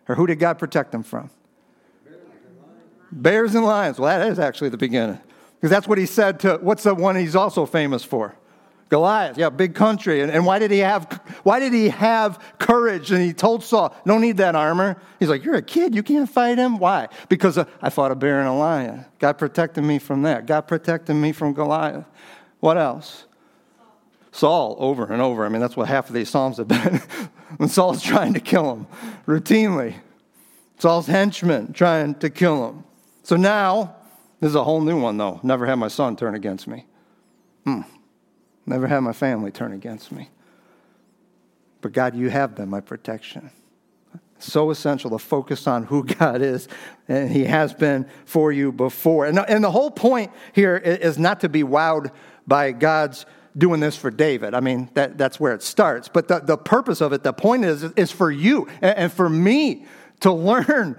Or 0.08 0.16
who 0.16 0.28
did 0.28 0.40
God 0.40 0.60
protect 0.60 0.94
him 0.94 1.04
from? 1.04 1.30
Bears 3.12 3.56
and 3.56 3.66
lions. 3.66 4.00
Well, 4.00 4.18
that 4.18 4.30
is 4.30 4.40
actually 4.40 4.70
the 4.70 4.78
beginning. 4.78 5.20
Because 5.62 5.70
that's 5.70 5.88
what 5.88 6.00
he 6.00 6.08
said 6.08 6.40
to, 6.40 6.58
what's 6.60 6.82
the 6.82 6.96
one 6.96 7.16
he's 7.16 7.36
also 7.36 7.68
famous 7.68 8.04
for? 8.04 8.36
Goliath, 8.90 9.38
yeah, 9.38 9.50
big 9.50 9.76
country. 9.76 10.22
And, 10.22 10.32
and 10.32 10.44
why 10.44 10.58
did 10.58 10.72
he 10.72 10.80
have 10.80 11.06
why 11.44 11.60
did 11.60 11.72
he 11.72 11.90
have 11.90 12.44
courage? 12.58 13.12
And 13.12 13.22
he 13.22 13.32
told 13.32 13.64
Saul, 13.64 13.96
"Don't 14.06 14.20
need 14.20 14.36
that 14.38 14.54
armor." 14.54 14.98
He's 15.18 15.30
like, 15.30 15.46
"You're 15.46 15.56
a 15.56 15.62
kid, 15.62 15.96
you 15.96 16.04
can't 16.04 16.30
fight 16.30 16.58
him." 16.58 16.78
Why? 16.78 17.08
Because 17.30 17.58
uh, 17.58 17.64
I 17.82 17.90
fought 17.90 18.12
a 18.12 18.16
bear 18.16 18.40
and 18.40 18.50
a 18.50 18.54
lion. 18.54 19.06
God 19.18 19.38
protected 19.38 19.86
me 19.86 19.98
from 19.98 20.24
that. 20.24 20.46
God 20.46 20.68
protected 20.68 21.16
me 21.16 21.32
from 21.32 21.54
Goliath. 21.54 22.04
What 22.60 22.78
else? 22.78 23.26
Saul 24.34 24.76
over 24.78 25.06
and 25.06 25.22
over. 25.22 25.46
I 25.46 25.50
mean, 25.50 25.62
that's 25.62 25.78
what 25.78 25.88
half 25.88 26.10
of 26.10 26.14
these 26.14 26.30
psalms 26.30 26.58
have 26.58 26.68
been. 26.68 26.98
when 27.58 27.70
Saul's 27.70 28.04
trying 28.04 28.34
to 28.34 28.42
kill 28.42 28.74
him 28.74 28.88
routinely, 29.26 29.96
Saul's 30.80 31.08
henchmen 31.08 31.72
trying 31.72 32.16
to 32.16 32.30
kill 32.30 32.68
him. 32.68 32.84
So 33.24 33.38
now 33.38 33.96
this 34.42 34.50
is 34.50 34.56
a 34.56 34.64
whole 34.64 34.82
new 34.82 35.00
one, 35.00 35.18
though. 35.18 35.40
Never 35.44 35.68
had 35.68 35.76
my 35.76 35.88
son 35.88 36.16
turn 36.16 36.34
against 36.34 36.68
me. 36.68 36.86
Hmm. 37.64 37.82
Never 38.66 38.88
had 38.88 39.00
my 39.02 39.14
family 39.14 39.52
turn 39.52 39.72
against 39.72 40.12
me. 40.12 40.30
But 41.80 41.94
God, 41.94 42.16
you 42.16 42.30
have 42.30 42.56
been 42.56 42.68
my 42.68 42.82
protection. 42.82 43.52
So 44.40 44.72
essential 44.72 45.12
to 45.12 45.20
focus 45.20 45.68
on 45.68 45.84
who 45.84 46.04
God 46.20 46.42
is, 46.42 46.68
and 47.08 47.30
He 47.30 47.46
has 47.46 47.74
been 47.74 48.08
for 48.26 48.52
you 48.52 48.72
before. 48.72 49.28
And, 49.28 49.38
and 49.38 49.64
the 49.64 49.70
whole 49.70 49.92
point 49.92 50.32
here 50.54 50.76
is 50.76 51.20
not 51.20 51.42
to 51.42 51.50
be 51.50 51.64
wowed 51.64 52.12
by 52.48 52.72
God's 52.72 53.28
doing 53.56 53.80
this 53.80 53.96
for 53.96 54.10
David. 54.10 54.56
I 54.56 54.60
mean, 54.60 54.90
that, 54.96 55.20
that's 55.20 55.40
where 55.40 55.54
it 55.54 55.62
starts. 55.62 56.08
But 56.08 56.28
the, 56.28 56.40
the 56.40 56.58
purpose 56.58 57.00
of 57.00 57.14
it, 57.14 57.22
the 57.22 57.34
point 57.34 57.66
is, 57.66 57.84
is 57.84 58.10
for 58.10 58.32
you 58.32 58.68
and, 58.82 58.98
and 58.98 59.14
for 59.14 59.30
me 59.30 59.86
to 60.22 60.32
learn 60.32 60.98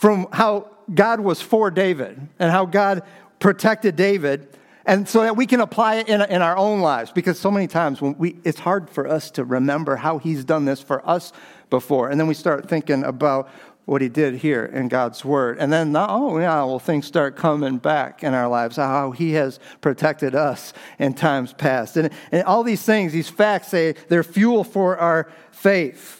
from 0.00 0.26
how 0.32 0.66
God 0.94 1.20
was 1.20 1.42
for 1.42 1.70
David 1.70 2.18
and 2.38 2.50
how 2.50 2.64
God 2.64 3.02
protected 3.38 3.96
David, 3.96 4.48
and 4.86 5.06
so 5.06 5.20
that 5.20 5.36
we 5.36 5.44
can 5.44 5.60
apply 5.60 5.96
it 5.96 6.08
in, 6.08 6.22
in 6.22 6.40
our 6.40 6.56
own 6.56 6.80
lives. 6.80 7.12
Because 7.12 7.38
so 7.38 7.50
many 7.50 7.66
times 7.66 8.00
when 8.00 8.16
we, 8.16 8.36
it's 8.42 8.60
hard 8.60 8.88
for 8.88 9.06
us 9.06 9.30
to 9.32 9.44
remember 9.44 9.96
how 9.96 10.16
He's 10.16 10.42
done 10.42 10.64
this 10.64 10.80
for 10.80 11.06
us 11.06 11.34
before. 11.68 12.08
And 12.08 12.18
then 12.18 12.26
we 12.26 12.32
start 12.32 12.66
thinking 12.66 13.04
about 13.04 13.50
what 13.84 14.00
he 14.00 14.08
did 14.08 14.36
here 14.36 14.64
in 14.64 14.88
God's 14.88 15.22
word. 15.22 15.58
And 15.58 15.70
then, 15.70 15.94
oh, 15.94 16.38
yeah, 16.38 16.62
well, 16.62 16.78
things 16.78 17.06
start 17.06 17.36
coming 17.36 17.76
back 17.76 18.22
in 18.22 18.32
our 18.32 18.48
lives, 18.48 18.76
how 18.76 19.10
he 19.10 19.32
has 19.32 19.58
protected 19.82 20.34
us 20.34 20.72
in 20.98 21.12
times 21.12 21.52
past. 21.52 21.98
And, 21.98 22.10
and 22.32 22.44
all 22.44 22.62
these 22.62 22.82
things, 22.82 23.12
these 23.12 23.28
facts, 23.28 23.68
say 23.68 23.96
they're 24.08 24.22
fuel 24.22 24.64
for 24.64 24.96
our 24.96 25.30
faith, 25.50 26.19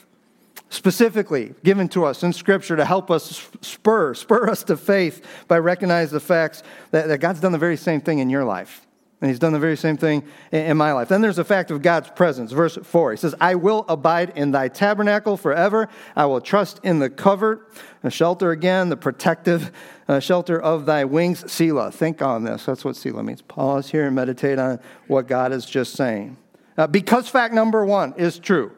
specifically 0.71 1.55
given 1.63 1.89
to 1.89 2.05
us 2.05 2.23
in 2.23 2.33
Scripture 2.33 2.77
to 2.77 2.85
help 2.85 3.11
us 3.11 3.47
spur, 3.61 4.15
spur 4.15 4.49
us 4.49 4.63
to 4.65 4.77
faith 4.77 5.25
by 5.49 5.59
recognizing 5.59 6.15
the 6.15 6.21
facts 6.21 6.63
that, 6.93 7.09
that 7.09 7.19
God's 7.19 7.41
done 7.41 7.53
the 7.53 7.59
very 7.59 7.77
same 7.77 8.01
thing 8.01 8.21
in 8.21 8.31
your 8.31 8.45
life. 8.45 8.87
And 9.21 9.29
he's 9.29 9.39
done 9.39 9.53
the 9.53 9.59
very 9.59 9.77
same 9.77 9.99
thing 9.99 10.23
in 10.51 10.79
my 10.79 10.93
life. 10.93 11.09
Then 11.09 11.21
there's 11.21 11.37
the 11.37 11.45
fact 11.45 11.71
of 11.71 11.83
God's 11.83 12.09
presence. 12.09 12.53
Verse 12.53 12.79
4, 12.83 13.11
he 13.11 13.17
says, 13.19 13.35
I 13.39 13.55
will 13.55 13.85
abide 13.87 14.33
in 14.35 14.51
thy 14.53 14.69
tabernacle 14.69 15.37
forever. 15.37 15.91
I 16.17 16.25
will 16.25 16.41
trust 16.41 16.81
in 16.85 17.01
the 17.01 17.11
covert, 17.11 17.71
the 18.01 18.11
shelter 18.11 18.51
again, 18.51 18.89
the 18.89 18.97
protective 18.97 19.73
uh, 20.09 20.21
shelter 20.21 20.59
of 20.59 20.87
thy 20.87 21.05
wings. 21.05 21.51
Selah. 21.53 21.93
Think 21.93 22.23
on 22.23 22.45
this. 22.45 22.65
That's 22.65 22.83
what 22.83 22.97
Selah 22.97 23.23
means. 23.23 23.43
Pause 23.43 23.91
here 23.91 24.07
and 24.07 24.17
meditate 24.17 24.59
on 24.59 24.81
what 25.07 25.27
God 25.27 25.53
is 25.53 25.67
just 25.67 25.97
saying. 25.97 26.39
Uh, 26.79 26.87
because 26.87 27.29
fact 27.29 27.53
number 27.53 27.85
one 27.85 28.15
is 28.17 28.39
true. 28.39 28.73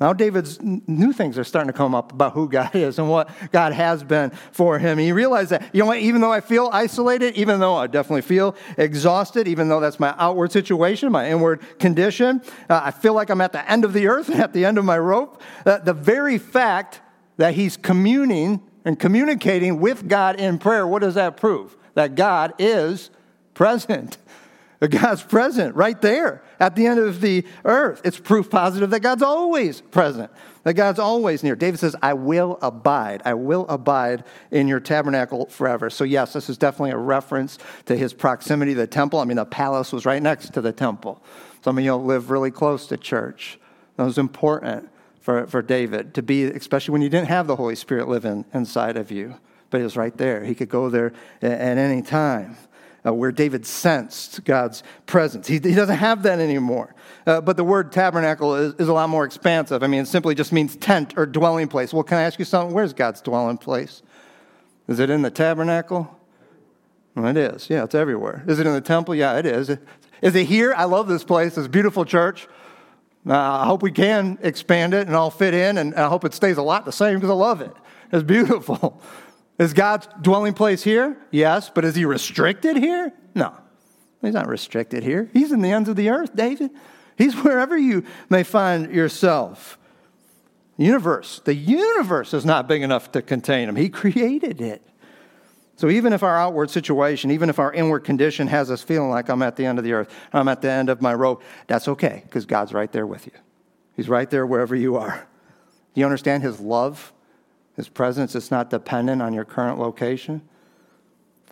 Now, 0.00 0.14
David's 0.14 0.58
new 0.62 1.12
things 1.12 1.36
are 1.36 1.44
starting 1.44 1.70
to 1.70 1.76
come 1.76 1.94
up 1.94 2.12
about 2.12 2.32
who 2.32 2.48
God 2.48 2.74
is 2.74 2.98
and 2.98 3.10
what 3.10 3.28
God 3.52 3.74
has 3.74 4.02
been 4.02 4.30
for 4.50 4.78
him. 4.78 4.92
And 4.92 5.00
he 5.00 5.12
realized 5.12 5.50
that, 5.50 5.74
you 5.74 5.80
know 5.80 5.86
what, 5.86 5.98
even 5.98 6.22
though 6.22 6.32
I 6.32 6.40
feel 6.40 6.70
isolated, 6.72 7.36
even 7.36 7.60
though 7.60 7.76
I 7.76 7.86
definitely 7.86 8.22
feel 8.22 8.56
exhausted, 8.78 9.46
even 9.46 9.68
though 9.68 9.78
that's 9.78 10.00
my 10.00 10.14
outward 10.16 10.52
situation, 10.52 11.12
my 11.12 11.28
inward 11.30 11.60
condition, 11.78 12.40
uh, 12.70 12.80
I 12.82 12.92
feel 12.92 13.12
like 13.12 13.28
I'm 13.28 13.42
at 13.42 13.52
the 13.52 13.70
end 13.70 13.84
of 13.84 13.92
the 13.92 14.06
earth 14.06 14.30
and 14.30 14.40
at 14.40 14.54
the 14.54 14.64
end 14.64 14.78
of 14.78 14.86
my 14.86 14.98
rope, 14.98 15.42
uh, 15.66 15.78
the 15.78 15.92
very 15.92 16.38
fact 16.38 17.02
that 17.36 17.54
he's 17.54 17.76
communing 17.76 18.62
and 18.86 18.98
communicating 18.98 19.80
with 19.80 20.08
God 20.08 20.40
in 20.40 20.58
prayer, 20.58 20.86
what 20.86 21.02
does 21.02 21.14
that 21.14 21.36
prove? 21.36 21.76
That 21.92 22.14
God 22.14 22.54
is 22.58 23.10
present. 23.52 24.16
God's 24.88 25.22
present 25.22 25.76
right 25.76 26.00
there 26.00 26.42
at 26.58 26.74
the 26.74 26.86
end 26.86 26.98
of 26.98 27.20
the 27.20 27.44
earth. 27.66 28.00
It's 28.02 28.18
proof 28.18 28.48
positive 28.48 28.88
that 28.90 29.00
God's 29.00 29.22
always 29.22 29.82
present, 29.82 30.30
that 30.62 30.72
God's 30.74 30.98
always 30.98 31.42
near. 31.42 31.54
David 31.54 31.78
says, 31.78 31.94
I 32.00 32.14
will 32.14 32.58
abide. 32.62 33.20
I 33.26 33.34
will 33.34 33.66
abide 33.68 34.24
in 34.50 34.68
your 34.68 34.80
tabernacle 34.80 35.46
forever. 35.46 35.90
So, 35.90 36.04
yes, 36.04 36.32
this 36.32 36.48
is 36.48 36.56
definitely 36.56 36.92
a 36.92 36.96
reference 36.96 37.58
to 37.86 37.96
his 37.96 38.14
proximity 38.14 38.72
to 38.72 38.80
the 38.80 38.86
temple. 38.86 39.18
I 39.18 39.24
mean, 39.26 39.36
the 39.36 39.44
palace 39.44 39.92
was 39.92 40.06
right 40.06 40.22
next 40.22 40.54
to 40.54 40.62
the 40.62 40.72
temple. 40.72 41.22
Some 41.62 41.76
of 41.76 41.84
you 41.84 41.94
live 41.96 42.30
really 42.30 42.50
close 42.50 42.86
to 42.86 42.96
church. 42.96 43.58
That 43.96 44.04
was 44.04 44.16
important 44.16 44.88
for, 45.20 45.46
for 45.46 45.60
David 45.60 46.14
to 46.14 46.22
be, 46.22 46.44
especially 46.44 46.92
when 46.92 47.02
you 47.02 47.10
didn't 47.10 47.28
have 47.28 47.46
the 47.46 47.56
Holy 47.56 47.74
Spirit 47.74 48.08
living 48.08 48.46
inside 48.54 48.96
of 48.96 49.10
you. 49.10 49.36
But 49.68 49.82
it 49.82 49.84
was 49.84 49.96
right 49.96 50.16
there. 50.16 50.42
He 50.42 50.54
could 50.54 50.70
go 50.70 50.88
there 50.88 51.12
at 51.42 51.76
any 51.76 52.00
time 52.00 52.56
uh, 53.04 53.12
where 53.12 53.32
David 53.32 53.66
sensed 53.66 54.44
God's 54.44 54.82
presence. 55.06 55.46
He, 55.46 55.54
he 55.54 55.74
doesn't 55.74 55.96
have 55.96 56.22
that 56.24 56.38
anymore. 56.38 56.94
Uh, 57.26 57.40
but 57.40 57.56
the 57.56 57.64
word 57.64 57.92
tabernacle 57.92 58.54
is, 58.54 58.74
is 58.74 58.88
a 58.88 58.92
lot 58.92 59.08
more 59.08 59.24
expansive. 59.24 59.82
I 59.82 59.86
mean, 59.86 60.02
it 60.02 60.08
simply 60.08 60.34
just 60.34 60.52
means 60.52 60.76
tent 60.76 61.14
or 61.16 61.26
dwelling 61.26 61.68
place. 61.68 61.92
Well, 61.92 62.02
can 62.02 62.18
I 62.18 62.22
ask 62.22 62.38
you 62.38 62.44
something? 62.44 62.74
Where's 62.74 62.92
God's 62.92 63.20
dwelling 63.20 63.58
place? 63.58 64.02
Is 64.88 64.98
it 64.98 65.10
in 65.10 65.22
the 65.22 65.30
tabernacle? 65.30 66.18
Well, 67.14 67.26
it 67.26 67.36
is. 67.36 67.68
Yeah, 67.70 67.84
it's 67.84 67.94
everywhere. 67.94 68.44
Is 68.46 68.58
it 68.58 68.66
in 68.66 68.72
the 68.72 68.80
temple? 68.80 69.14
Yeah, 69.14 69.38
it 69.38 69.46
is. 69.46 69.70
Is 70.22 70.34
it 70.34 70.46
here? 70.46 70.74
I 70.76 70.84
love 70.84 71.08
this 71.08 71.24
place, 71.24 71.54
this 71.54 71.68
beautiful 71.68 72.04
church. 72.04 72.48
Uh, 73.26 73.34
I 73.34 73.66
hope 73.66 73.82
we 73.82 73.92
can 73.92 74.38
expand 74.42 74.94
it 74.94 75.06
and 75.06 75.14
all 75.14 75.30
fit 75.30 75.52
in, 75.52 75.76
and 75.76 75.94
I 75.94 76.08
hope 76.08 76.24
it 76.24 76.32
stays 76.32 76.56
a 76.56 76.62
lot 76.62 76.84
the 76.84 76.92
same 76.92 77.16
because 77.16 77.30
I 77.30 77.34
love 77.34 77.60
it. 77.60 77.72
It's 78.12 78.22
beautiful. 78.22 79.00
Is 79.60 79.74
God's 79.74 80.08
dwelling 80.22 80.54
place 80.54 80.82
here? 80.82 81.18
Yes, 81.30 81.68
but 81.68 81.84
is 81.84 81.94
he 81.94 82.06
restricted 82.06 82.78
here? 82.78 83.12
No. 83.34 83.54
He's 84.22 84.32
not 84.32 84.48
restricted 84.48 85.02
here. 85.02 85.28
He's 85.34 85.52
in 85.52 85.60
the 85.60 85.70
ends 85.70 85.86
of 85.90 85.96
the 85.96 86.08
earth, 86.08 86.34
David. 86.34 86.70
He's 87.18 87.34
wherever 87.34 87.76
you 87.76 88.04
may 88.30 88.42
find 88.42 88.90
yourself. 88.90 89.78
Universe, 90.78 91.42
the 91.44 91.54
universe 91.54 92.32
is 92.32 92.46
not 92.46 92.68
big 92.68 92.80
enough 92.80 93.12
to 93.12 93.20
contain 93.20 93.68
him. 93.68 93.76
He 93.76 93.90
created 93.90 94.62
it. 94.62 94.80
So 95.76 95.90
even 95.90 96.14
if 96.14 96.22
our 96.22 96.38
outward 96.38 96.70
situation, 96.70 97.30
even 97.30 97.50
if 97.50 97.58
our 97.58 97.70
inward 97.70 98.00
condition 98.00 98.46
has 98.46 98.70
us 98.70 98.82
feeling 98.82 99.10
like 99.10 99.28
I'm 99.28 99.42
at 99.42 99.56
the 99.56 99.66
end 99.66 99.76
of 99.76 99.84
the 99.84 99.92
earth, 99.92 100.10
I'm 100.32 100.48
at 100.48 100.62
the 100.62 100.70
end 100.70 100.88
of 100.88 101.02
my 101.02 101.12
rope, 101.12 101.42
that's 101.66 101.86
okay 101.86 102.22
because 102.24 102.46
God's 102.46 102.72
right 102.72 102.90
there 102.90 103.06
with 103.06 103.26
you. 103.26 103.32
He's 103.94 104.08
right 104.08 104.30
there 104.30 104.46
wherever 104.46 104.74
you 104.74 104.96
are. 104.96 105.28
Do 105.94 106.00
you 106.00 106.06
understand 106.06 106.42
his 106.42 106.60
love 106.60 107.12
his 107.76 107.88
presence 107.88 108.34
is 108.34 108.50
not 108.50 108.70
dependent 108.70 109.22
on 109.22 109.32
your 109.32 109.44
current 109.44 109.78
location. 109.78 110.42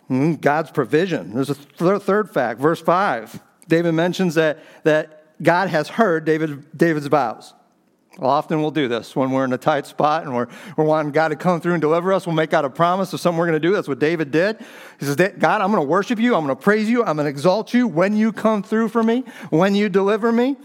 Hmm, 0.07 0.35
God's 0.35 0.71
provision. 0.71 1.33
There's 1.33 1.49
a 1.49 1.55
th- 1.55 2.01
third 2.01 2.29
fact. 2.31 2.59
Verse 2.59 2.81
5. 2.81 3.39
David 3.67 3.91
mentions 3.93 4.35
that, 4.35 4.59
that 4.83 5.25
God 5.41 5.69
has 5.69 5.87
heard 5.87 6.25
David, 6.25 6.65
David's 6.75 7.07
vows. 7.07 7.53
Often 8.17 8.61
we'll 8.61 8.71
do 8.71 8.87
this 8.87 9.15
when 9.15 9.31
we're 9.31 9.45
in 9.45 9.53
a 9.53 9.57
tight 9.57 9.85
spot 9.85 10.23
and 10.23 10.35
we're, 10.35 10.47
we're 10.75 10.83
wanting 10.83 11.11
God 11.11 11.29
to 11.29 11.35
come 11.35 11.61
through 11.61 11.73
and 11.73 11.81
deliver 11.81 12.11
us. 12.11 12.25
We'll 12.25 12.35
make 12.35 12.53
out 12.53 12.65
a 12.65 12.69
promise 12.69 13.13
of 13.13 13.19
something 13.19 13.37
we're 13.37 13.45
going 13.45 13.61
to 13.61 13.65
do. 13.65 13.73
That's 13.73 13.87
what 13.87 13.99
David 13.99 14.31
did. 14.31 14.57
He 14.99 15.05
says, 15.05 15.15
God, 15.15 15.61
I'm 15.61 15.71
going 15.71 15.81
to 15.81 15.87
worship 15.87 16.19
you. 16.19 16.35
I'm 16.35 16.43
going 16.43 16.55
to 16.55 16.61
praise 16.61 16.89
you. 16.89 17.03
I'm 17.03 17.15
going 17.15 17.25
to 17.25 17.29
exalt 17.29 17.73
you 17.73 17.87
when 17.87 18.17
you 18.17 18.33
come 18.33 18.61
through 18.61 18.89
for 18.89 19.03
me, 19.03 19.23
when 19.51 19.75
you 19.75 19.87
deliver 19.87 20.31
me. 20.31 20.57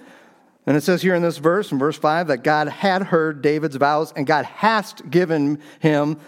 And 0.66 0.76
it 0.76 0.82
says 0.82 1.02
here 1.02 1.14
in 1.14 1.22
this 1.22 1.38
verse, 1.38 1.72
in 1.72 1.78
verse 1.78 1.98
5, 1.98 2.28
that 2.28 2.42
God 2.42 2.68
had 2.68 3.04
heard 3.04 3.42
David's 3.42 3.76
vows 3.76 4.12
and 4.16 4.26
God 4.26 4.46
has 4.46 4.94
given 5.10 5.60
him, 5.80 6.18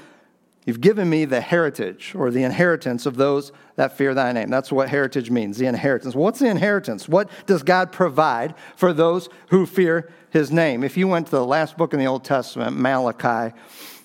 you've 0.67 0.81
given 0.81 1.09
me 1.09 1.25
the 1.25 1.41
heritage 1.41 2.13
or 2.15 2.31
the 2.31 2.43
inheritance 2.43 3.07
of 3.07 3.17
those 3.17 3.51
that 3.77 3.97
fear 3.97 4.13
thy 4.13 4.33
name. 4.33 4.51
That's 4.51 4.71
what 4.71 4.91
heritage 4.91 5.31
means, 5.31 5.57
the 5.57 5.67
inheritance. 5.67 6.15
What's 6.15 6.39
the 6.39 6.49
inheritance? 6.49 7.09
What 7.09 7.31
does 7.47 7.63
God 7.63 7.93
provide 7.93 8.55
for 8.75 8.93
those 8.93 9.31
who 9.49 9.65
fear 9.65 10.11
his 10.31 10.51
name? 10.51 10.85
If 10.85 10.99
you 10.99 11.09
went 11.09 11.27
to 11.29 11.33
the 11.33 11.47
last 11.47 11.79
book 11.79 11.95
in 11.95 11.99
the 11.99 12.07
Old 12.07 12.25
Testament, 12.25 12.77
Malachi, 12.77 13.55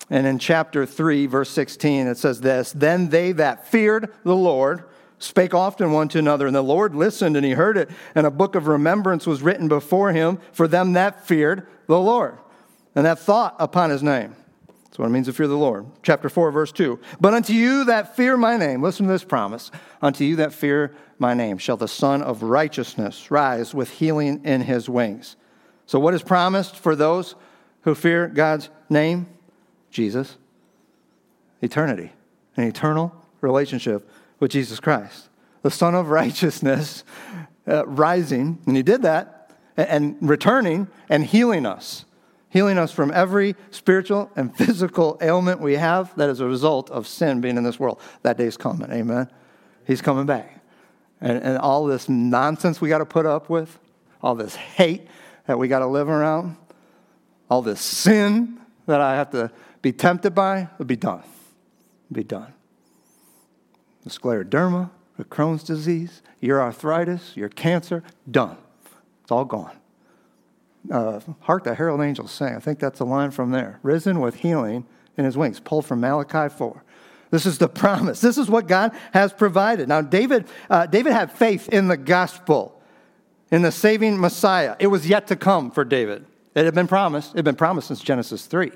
and 0.08 0.26
in 0.26 0.38
chapter 0.38 0.84
3, 0.84 1.26
verse 1.26 1.50
16, 1.50 2.06
it 2.06 2.18
says 2.18 2.40
this 2.40 2.72
Then 2.72 3.08
they 3.08 3.32
that 3.32 3.66
feared 3.66 4.12
the 4.24 4.36
Lord, 4.36 4.84
spake 5.22 5.54
often 5.54 5.92
one 5.92 6.08
to 6.08 6.18
another, 6.18 6.46
and 6.46 6.54
the 6.54 6.62
Lord 6.62 6.94
listened 6.94 7.36
and 7.36 7.46
he 7.46 7.52
heard 7.52 7.76
it, 7.76 7.90
and 8.14 8.26
a 8.26 8.30
book 8.30 8.54
of 8.54 8.66
remembrance 8.66 9.26
was 9.26 9.42
written 9.42 9.68
before 9.68 10.12
him 10.12 10.38
for 10.52 10.66
them 10.66 10.94
that 10.94 11.26
feared 11.26 11.66
the 11.86 11.98
Lord, 11.98 12.38
and 12.94 13.06
that 13.06 13.18
thought 13.18 13.56
upon 13.58 13.90
his 13.90 14.02
name. 14.02 14.34
That's 14.84 14.98
what 14.98 15.06
it 15.06 15.10
means 15.10 15.26
to 15.26 15.32
fear 15.32 15.48
the 15.48 15.56
Lord. 15.56 15.86
Chapter 16.02 16.28
4, 16.28 16.50
verse 16.50 16.70
2. 16.70 17.00
But 17.18 17.32
unto 17.32 17.54
you 17.54 17.84
that 17.84 18.14
fear 18.14 18.36
my 18.36 18.58
name, 18.58 18.82
listen 18.82 19.06
to 19.06 19.12
this 19.12 19.24
promise. 19.24 19.70
Unto 20.02 20.22
you 20.22 20.36
that 20.36 20.52
fear 20.52 20.94
my 21.18 21.32
name 21.32 21.56
shall 21.56 21.78
the 21.78 21.88
Son 21.88 22.20
of 22.20 22.42
righteousness 22.42 23.30
rise 23.30 23.72
with 23.72 23.88
healing 23.88 24.42
in 24.44 24.60
his 24.60 24.90
wings. 24.90 25.36
So, 25.86 25.98
what 25.98 26.12
is 26.12 26.22
promised 26.22 26.76
for 26.76 26.94
those 26.94 27.36
who 27.82 27.94
fear 27.94 28.28
God's 28.28 28.68
name? 28.90 29.28
Jesus. 29.90 30.36
Eternity, 31.62 32.12
an 32.56 32.64
eternal 32.64 33.14
relationship 33.40 34.06
with 34.42 34.50
Jesus 34.50 34.80
Christ, 34.80 35.28
the 35.62 35.70
Son 35.70 35.94
of 35.94 36.08
Righteousness, 36.08 37.04
uh, 37.68 37.86
rising, 37.86 38.58
and 38.66 38.76
He 38.76 38.82
did 38.82 39.02
that, 39.02 39.52
and, 39.76 39.88
and 39.88 40.28
returning 40.28 40.88
and 41.08 41.24
healing 41.24 41.64
us, 41.64 42.04
healing 42.48 42.76
us 42.76 42.90
from 42.90 43.12
every 43.12 43.54
spiritual 43.70 44.32
and 44.34 44.54
physical 44.56 45.16
ailment 45.22 45.60
we 45.60 45.74
have 45.74 46.12
that 46.16 46.28
is 46.28 46.40
a 46.40 46.46
result 46.46 46.90
of 46.90 47.06
sin 47.06 47.40
being 47.40 47.56
in 47.56 47.62
this 47.62 47.78
world. 47.78 48.00
That 48.22 48.36
day's 48.36 48.56
coming, 48.56 48.90
amen? 48.90 49.30
He's 49.86 50.02
coming 50.02 50.26
back. 50.26 50.60
And, 51.20 51.40
and 51.40 51.56
all 51.58 51.86
this 51.86 52.08
nonsense 52.08 52.80
we 52.80 52.88
got 52.88 52.98
to 52.98 53.06
put 53.06 53.26
up 53.26 53.48
with, 53.48 53.78
all 54.22 54.34
this 54.34 54.56
hate 54.56 55.06
that 55.46 55.56
we 55.56 55.68
got 55.68 55.78
to 55.78 55.86
live 55.86 56.08
around, 56.08 56.56
all 57.48 57.62
this 57.62 57.80
sin 57.80 58.58
that 58.86 59.00
I 59.00 59.14
have 59.14 59.30
to 59.30 59.52
be 59.82 59.92
tempted 59.92 60.34
by, 60.34 60.68
will 60.78 60.86
be 60.86 60.96
done. 60.96 61.22
Be 62.10 62.24
done 62.24 62.52
the 64.04 64.10
scleroderma, 64.10 64.90
the 65.16 65.24
Crohn's 65.24 65.62
disease, 65.62 66.22
your 66.40 66.60
arthritis, 66.60 67.36
your 67.36 67.48
cancer, 67.48 68.02
done. 68.30 68.56
It's 69.22 69.30
all 69.30 69.44
gone. 69.44 69.76
Uh, 70.90 71.20
hark 71.40 71.64
the 71.64 71.74
herald 71.74 72.00
angels 72.00 72.32
sing. 72.32 72.54
I 72.56 72.58
think 72.58 72.80
that's 72.80 73.00
a 73.00 73.04
line 73.04 73.30
from 73.30 73.52
there. 73.52 73.78
Risen 73.82 74.20
with 74.20 74.36
healing 74.36 74.84
in 75.16 75.24
his 75.24 75.36
wings, 75.36 75.60
pulled 75.60 75.86
from 75.86 76.00
Malachi 76.00 76.52
4. 76.52 76.82
This 77.30 77.46
is 77.46 77.58
the 77.58 77.68
promise. 77.68 78.20
This 78.20 78.36
is 78.36 78.48
what 78.48 78.66
God 78.66 78.92
has 79.12 79.32
provided. 79.32 79.88
Now, 79.88 80.00
David, 80.00 80.46
uh, 80.68 80.86
David 80.86 81.12
had 81.12 81.30
faith 81.30 81.68
in 81.68 81.88
the 81.88 81.96
gospel, 81.96 82.80
in 83.50 83.62
the 83.62 83.70
saving 83.70 84.20
Messiah. 84.20 84.76
It 84.80 84.88
was 84.88 85.08
yet 85.08 85.28
to 85.28 85.36
come 85.36 85.70
for 85.70 85.84
David. 85.84 86.26
It 86.54 86.64
had 86.64 86.74
been 86.74 86.88
promised. 86.88 87.32
It 87.32 87.38
had 87.38 87.44
been 87.44 87.54
promised 87.54 87.88
since 87.88 88.00
Genesis 88.00 88.46
3 88.46 88.72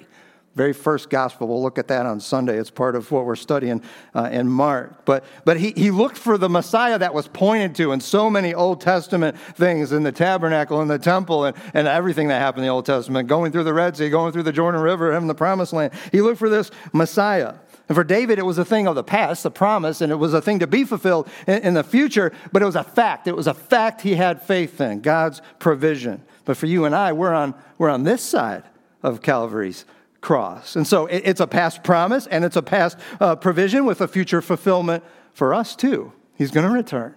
very 0.56 0.72
first 0.72 1.10
gospel. 1.10 1.46
We'll 1.46 1.62
look 1.62 1.78
at 1.78 1.86
that 1.88 2.06
on 2.06 2.18
Sunday. 2.18 2.56
It's 2.56 2.70
part 2.70 2.96
of 2.96 3.10
what 3.12 3.26
we're 3.26 3.36
studying 3.36 3.82
uh, 4.14 4.30
in 4.32 4.48
Mark. 4.48 5.04
But, 5.04 5.24
but 5.44 5.60
he, 5.60 5.72
he 5.76 5.90
looked 5.90 6.16
for 6.16 6.38
the 6.38 6.48
Messiah 6.48 6.98
that 6.98 7.12
was 7.12 7.28
pointed 7.28 7.74
to 7.76 7.92
in 7.92 8.00
so 8.00 8.30
many 8.30 8.54
Old 8.54 8.80
Testament 8.80 9.38
things 9.38 9.92
in 9.92 10.02
the 10.02 10.10
tabernacle, 10.12 10.80
in 10.80 10.88
the 10.88 10.98
temple, 10.98 11.44
and, 11.44 11.56
and 11.74 11.86
everything 11.86 12.28
that 12.28 12.40
happened 12.40 12.64
in 12.64 12.68
the 12.68 12.72
Old 12.72 12.86
Testament, 12.86 13.28
going 13.28 13.52
through 13.52 13.64
the 13.64 13.74
Red 13.74 13.98
Sea, 13.98 14.08
going 14.08 14.32
through 14.32 14.44
the 14.44 14.52
Jordan 14.52 14.80
River, 14.80 15.12
having 15.12 15.28
the 15.28 15.34
promised 15.34 15.74
land. 15.74 15.92
He 16.10 16.22
looked 16.22 16.38
for 16.38 16.48
this 16.48 16.70
Messiah. 16.94 17.54
And 17.90 17.94
for 17.94 18.02
David, 18.02 18.38
it 18.38 18.46
was 18.46 18.56
a 18.56 18.64
thing 18.64 18.88
of 18.88 18.94
the 18.94 19.04
past, 19.04 19.42
the 19.42 19.50
promise, 19.50 20.00
and 20.00 20.10
it 20.10 20.16
was 20.16 20.32
a 20.32 20.40
thing 20.40 20.60
to 20.60 20.66
be 20.66 20.84
fulfilled 20.84 21.28
in, 21.46 21.62
in, 21.62 21.74
the 21.74 21.84
future, 21.84 22.32
but 22.50 22.62
it 22.62 22.64
was 22.64 22.76
a 22.76 22.82
fact. 22.82 23.28
It 23.28 23.36
was 23.36 23.46
a 23.46 23.54
fact 23.54 24.00
he 24.00 24.14
had 24.14 24.42
faith 24.42 24.80
in, 24.80 25.02
God's 25.02 25.42
provision. 25.58 26.22
But 26.46 26.56
for 26.56 26.66
you 26.66 26.86
and 26.86 26.94
I, 26.94 27.12
we're 27.12 27.34
on, 27.34 27.54
we're 27.76 27.90
on 27.90 28.04
this 28.04 28.22
side 28.22 28.64
of 29.02 29.20
Calvary's 29.20 29.84
cross. 30.26 30.74
And 30.74 30.84
so 30.84 31.06
it's 31.06 31.38
a 31.38 31.46
past 31.46 31.84
promise 31.84 32.26
and 32.26 32.44
it's 32.44 32.56
a 32.56 32.62
past 32.62 32.98
uh, 33.20 33.36
provision 33.36 33.86
with 33.86 34.00
a 34.00 34.08
future 34.08 34.42
fulfillment 34.42 35.04
for 35.32 35.54
us 35.54 35.76
too. 35.76 36.12
He's 36.34 36.50
going 36.50 36.66
to 36.66 36.72
return. 36.72 37.14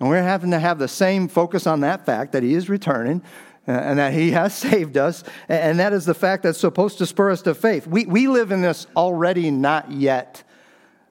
And 0.00 0.08
we're 0.08 0.24
having 0.24 0.50
to 0.50 0.58
have 0.58 0.80
the 0.80 0.88
same 0.88 1.28
focus 1.28 1.68
on 1.68 1.82
that 1.82 2.04
fact 2.04 2.32
that 2.32 2.42
he 2.42 2.54
is 2.54 2.68
returning 2.68 3.22
uh, 3.68 3.70
and 3.70 4.00
that 4.00 4.12
he 4.12 4.32
has 4.32 4.52
saved 4.56 4.96
us. 4.96 5.22
And 5.48 5.78
that 5.78 5.92
is 5.92 6.04
the 6.04 6.14
fact 6.14 6.42
that's 6.42 6.58
supposed 6.58 6.98
to 6.98 7.06
spur 7.06 7.30
us 7.30 7.42
to 7.42 7.54
faith. 7.54 7.86
We, 7.86 8.06
we 8.06 8.26
live 8.26 8.50
in 8.50 8.60
this 8.60 8.88
already 8.96 9.52
not 9.52 9.92
yet 9.92 10.42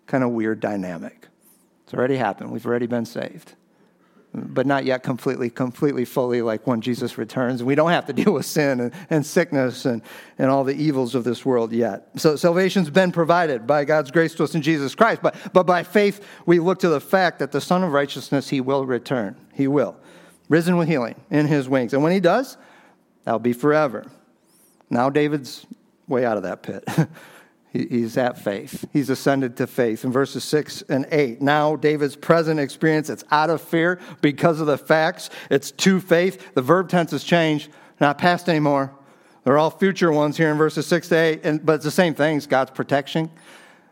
kind 0.07 0.25
of 0.25 0.31
weird 0.31 0.59
dynamic. 0.59 1.29
It's 1.85 1.93
already 1.93 2.17
happened. 2.17 2.51
We've 2.51 2.65
already 2.65 2.87
been 2.87 3.05
saved 3.05 3.55
but 4.33 4.65
not 4.65 4.85
yet 4.85 5.03
completely, 5.03 5.49
completely 5.49 6.05
fully 6.05 6.41
like 6.41 6.65
when 6.65 6.79
Jesus 6.79 7.17
returns. 7.17 7.63
We 7.63 7.75
don't 7.75 7.91
have 7.91 8.05
to 8.05 8.13
deal 8.13 8.33
with 8.33 8.45
sin 8.45 8.79
and, 8.79 8.93
and 9.09 9.25
sickness 9.25 9.85
and, 9.85 10.01
and 10.37 10.49
all 10.49 10.63
the 10.63 10.75
evils 10.75 11.15
of 11.15 11.23
this 11.23 11.45
world 11.45 11.73
yet. 11.73 12.07
So 12.15 12.35
salvation's 12.35 12.89
been 12.89 13.11
provided 13.11 13.67
by 13.67 13.83
God's 13.83 14.09
grace 14.09 14.33
to 14.35 14.43
us 14.43 14.55
in 14.55 14.61
Jesus 14.61 14.95
Christ. 14.95 15.21
But, 15.21 15.35
but 15.51 15.63
by 15.63 15.83
faith, 15.83 16.25
we 16.45 16.59
look 16.59 16.79
to 16.79 16.89
the 16.89 17.01
fact 17.01 17.39
that 17.39 17.51
the 17.51 17.61
Son 17.61 17.83
of 17.83 17.91
Righteousness, 17.91 18.47
he 18.47 18.61
will 18.61 18.85
return. 18.85 19.35
He 19.53 19.67
will. 19.67 19.97
Risen 20.47 20.77
with 20.77 20.87
healing 20.87 21.15
in 21.29 21.47
his 21.47 21.67
wings. 21.67 21.93
And 21.93 22.01
when 22.01 22.13
he 22.13 22.19
does, 22.19 22.57
that'll 23.25 23.39
be 23.39 23.53
forever. 23.53 24.09
Now 24.89 25.09
David's 25.09 25.65
way 26.07 26.25
out 26.25 26.37
of 26.37 26.43
that 26.43 26.63
pit. 26.63 26.83
He's 27.73 28.17
at 28.17 28.37
faith. 28.37 28.85
He's 28.91 29.09
ascended 29.09 29.55
to 29.57 29.65
faith. 29.67 30.03
In 30.03 30.11
verses 30.11 30.43
6 30.43 30.81
and 30.89 31.07
8, 31.09 31.41
now 31.41 31.77
David's 31.77 32.17
present 32.17 32.59
experience, 32.59 33.09
it's 33.09 33.23
out 33.31 33.49
of 33.49 33.61
fear 33.61 33.97
because 34.19 34.59
of 34.59 34.67
the 34.67 34.77
facts. 34.77 35.29
It's 35.49 35.71
to 35.71 36.01
faith. 36.01 36.53
The 36.53 36.61
verb 36.61 36.89
tense 36.89 37.11
has 37.11 37.23
changed, 37.23 37.69
not 38.01 38.17
past 38.17 38.49
anymore. 38.49 38.93
They're 39.45 39.57
all 39.57 39.69
future 39.69 40.11
ones 40.11 40.35
here 40.35 40.51
in 40.51 40.57
verses 40.57 40.85
6 40.85 41.07
to 41.09 41.15
8, 41.15 41.41
and, 41.45 41.65
but 41.65 41.75
it's 41.75 41.85
the 41.85 41.91
same 41.91 42.13
things 42.13 42.45
God's 42.45 42.71
protection, 42.71 43.31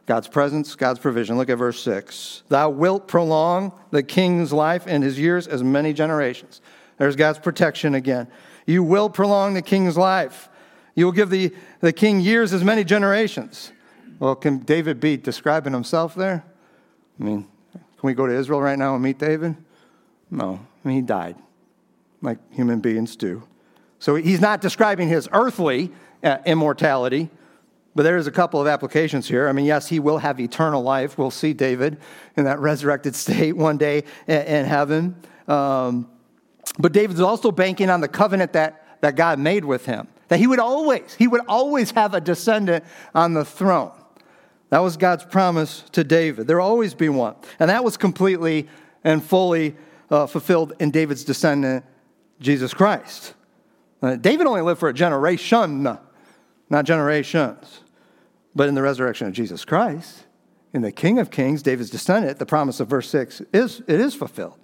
God's 0.05 0.27
presence, 0.27 0.75
God's 0.75 0.99
provision. 0.99 1.37
Look 1.37 1.49
at 1.49 1.57
verse 1.57 1.81
6. 1.81 2.43
Thou 2.49 2.69
wilt 2.69 3.07
prolong 3.07 3.71
the 3.91 4.03
king's 4.03 4.51
life 4.51 4.83
and 4.87 5.05
his 5.05 5.17
years 5.17 5.47
as 5.47 5.63
many 5.63 5.93
generations. 5.93 6.59
There's 6.97 7.15
God's 7.15 7.39
protection 7.39 7.95
again. 7.95 8.27
You 8.65 8.83
will 8.83 9.09
prolong 9.09 9.53
the 9.53 9.61
king's 9.61 9.97
life. 9.97 10.48
You 10.99 11.05
will 11.05 11.13
give 11.13 11.29
the, 11.29 11.53
the 11.79 11.93
king 11.93 12.19
years 12.19 12.51
as 12.51 12.61
many 12.61 12.83
generations. 12.83 13.71
Well, 14.19 14.35
can 14.35 14.57
David 14.57 14.99
be 14.99 15.15
describing 15.15 15.71
himself 15.71 16.13
there? 16.13 16.43
I 17.17 17.23
mean, 17.23 17.47
can 17.71 17.81
we 18.03 18.13
go 18.13 18.27
to 18.27 18.33
Israel 18.33 18.59
right 18.59 18.77
now 18.77 18.95
and 18.95 19.01
meet 19.01 19.17
David? 19.17 19.55
No. 20.29 20.59
I 20.83 20.87
mean, 20.87 20.97
he 20.97 21.01
died, 21.01 21.37
like 22.21 22.37
human 22.51 22.81
beings 22.81 23.15
do. 23.15 23.43
So 23.99 24.15
he's 24.15 24.41
not 24.41 24.59
describing 24.59 25.07
his 25.07 25.29
earthly 25.31 25.89
uh, 26.21 26.39
immortality, 26.45 27.29
but 27.95 28.03
there's 28.03 28.27
a 28.27 28.31
couple 28.31 28.59
of 28.59 28.67
applications 28.67 29.25
here. 29.25 29.47
I 29.47 29.53
mean, 29.53 29.63
yes, 29.63 29.87
he 29.87 30.01
will 30.01 30.17
have 30.17 30.37
eternal 30.37 30.83
life. 30.83 31.17
We'll 31.17 31.31
see 31.31 31.53
David 31.53 31.97
in 32.35 32.43
that 32.43 32.59
resurrected 32.59 33.15
state 33.15 33.55
one 33.55 33.77
day 33.77 34.03
in 34.27 34.65
heaven. 34.65 35.15
Um, 35.47 36.09
but 36.77 36.91
David's 36.91 37.21
also 37.21 37.53
banking 37.53 37.89
on 37.89 38.01
the 38.01 38.09
covenant 38.09 38.51
that, 38.51 38.99
that 38.99 39.15
God 39.15 39.39
made 39.39 39.63
with 39.63 39.85
him 39.85 40.09
that 40.29 40.39
he 40.39 40.47
would 40.47 40.59
always, 40.59 41.13
he 41.15 41.27
would 41.27 41.41
always 41.47 41.91
have 41.91 42.13
a 42.13 42.21
descendant 42.21 42.85
on 43.13 43.33
the 43.33 43.43
throne. 43.43 43.91
That 44.69 44.79
was 44.79 44.97
God's 44.97 45.25
promise 45.25 45.83
to 45.91 46.03
David. 46.03 46.47
There'll 46.47 46.65
always 46.65 46.93
be 46.93 47.09
one. 47.09 47.35
And 47.59 47.69
that 47.69 47.83
was 47.83 47.97
completely 47.97 48.69
and 49.03 49.23
fully 49.23 49.75
uh, 50.09 50.27
fulfilled 50.27 50.73
in 50.79 50.91
David's 50.91 51.23
descendant, 51.23 51.83
Jesus 52.39 52.73
Christ. 52.73 53.33
Uh, 54.01 54.15
David 54.15 54.47
only 54.47 54.61
lived 54.61 54.79
for 54.79 54.89
a 54.89 54.93
generation, 54.93 55.83
not 55.83 56.85
generations. 56.85 57.81
But 58.55 58.67
in 58.67 58.75
the 58.75 58.81
resurrection 58.81 59.27
of 59.27 59.33
Jesus 59.33 59.65
Christ, 59.65 60.25
in 60.73 60.81
the 60.81 60.91
King 60.91 61.19
of 61.19 61.31
Kings, 61.31 61.63
David's 61.63 61.89
descendant, 61.89 62.39
the 62.39 62.45
promise 62.45 62.79
of 62.79 62.87
verse 62.87 63.09
6 63.09 63.41
is 63.53 63.81
it 63.87 63.99
is 63.99 64.13
fulfilled 64.13 64.57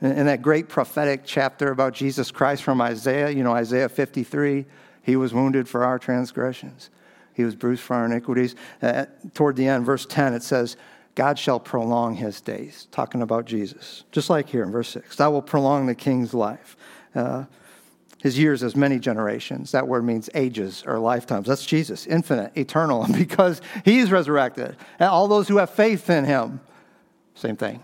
in 0.00 0.26
that 0.26 0.40
great 0.40 0.68
prophetic 0.68 1.22
chapter 1.24 1.70
about 1.70 1.92
Jesus 1.92 2.30
Christ 2.30 2.62
from 2.62 2.80
Isaiah, 2.80 3.30
you 3.30 3.42
know, 3.42 3.52
Isaiah 3.52 3.88
53, 3.88 4.64
he 5.02 5.16
was 5.16 5.34
wounded 5.34 5.68
for 5.68 5.84
our 5.84 5.98
transgressions, 5.98 6.90
he 7.34 7.44
was 7.44 7.54
bruised 7.54 7.82
for 7.82 7.96
our 7.96 8.06
iniquities. 8.06 8.54
Uh, 8.82 9.06
toward 9.34 9.56
the 9.56 9.66
end, 9.66 9.84
verse 9.84 10.06
10, 10.06 10.34
it 10.34 10.42
says, 10.42 10.76
God 11.14 11.38
shall 11.38 11.60
prolong 11.60 12.14
his 12.14 12.40
days, 12.40 12.88
talking 12.92 13.20
about 13.20 13.44
Jesus. 13.44 14.04
Just 14.12 14.30
like 14.30 14.48
here 14.48 14.62
in 14.62 14.70
verse 14.70 14.88
6, 14.90 15.16
that 15.16 15.26
will 15.28 15.42
prolong 15.42 15.86
the 15.86 15.94
king's 15.94 16.32
life. 16.32 16.76
Uh, 17.14 17.44
his 18.22 18.38
years 18.38 18.62
as 18.62 18.76
many 18.76 18.98
generations. 18.98 19.72
That 19.72 19.88
word 19.88 20.04
means 20.04 20.28
ages 20.34 20.84
or 20.86 20.98
lifetimes. 20.98 21.48
That's 21.48 21.64
Jesus, 21.64 22.06
infinite, 22.06 22.52
eternal, 22.56 23.06
because 23.12 23.62
he's 23.84 24.10
resurrected. 24.10 24.76
And 24.98 25.08
all 25.08 25.26
those 25.26 25.48
who 25.48 25.56
have 25.56 25.70
faith 25.70 26.10
in 26.10 26.24
him, 26.24 26.60
same 27.34 27.56
thing 27.56 27.82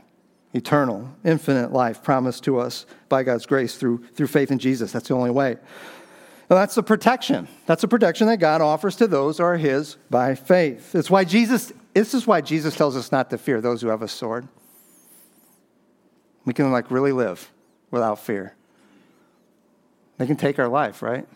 eternal, 0.56 1.14
infinite 1.24 1.72
life 1.72 2.02
promised 2.02 2.44
to 2.44 2.58
us 2.58 2.86
by 3.08 3.22
God's 3.22 3.46
grace 3.46 3.76
through, 3.76 4.04
through 4.14 4.26
faith 4.26 4.50
in 4.50 4.58
Jesus. 4.58 4.92
That's 4.92 5.08
the 5.08 5.14
only 5.14 5.30
way. 5.30 5.56
That's 6.48 6.74
the 6.74 6.82
protection. 6.82 7.48
That's 7.66 7.82
the 7.82 7.88
protection 7.88 8.28
that 8.28 8.38
God 8.38 8.60
offers 8.60 8.96
to 8.96 9.06
those 9.06 9.38
who 9.38 9.44
are 9.44 9.56
His 9.56 9.96
by 10.10 10.34
faith. 10.34 10.94
It's 10.94 11.10
why 11.10 11.24
Jesus, 11.24 11.72
this 11.92 12.14
is 12.14 12.26
why 12.26 12.40
Jesus 12.40 12.76
tells 12.76 12.96
us 12.96 13.10
not 13.10 13.30
to 13.30 13.38
fear 13.38 13.60
those 13.60 13.82
who 13.82 13.88
have 13.88 14.02
a 14.02 14.08
sword. 14.08 14.46
We 16.44 16.54
can 16.54 16.70
like 16.70 16.90
really 16.90 17.12
live 17.12 17.50
without 17.90 18.20
fear. 18.20 18.54
They 20.18 20.26
can 20.26 20.36
take 20.36 20.58
our 20.58 20.68
life, 20.68 21.02
right? 21.02 21.26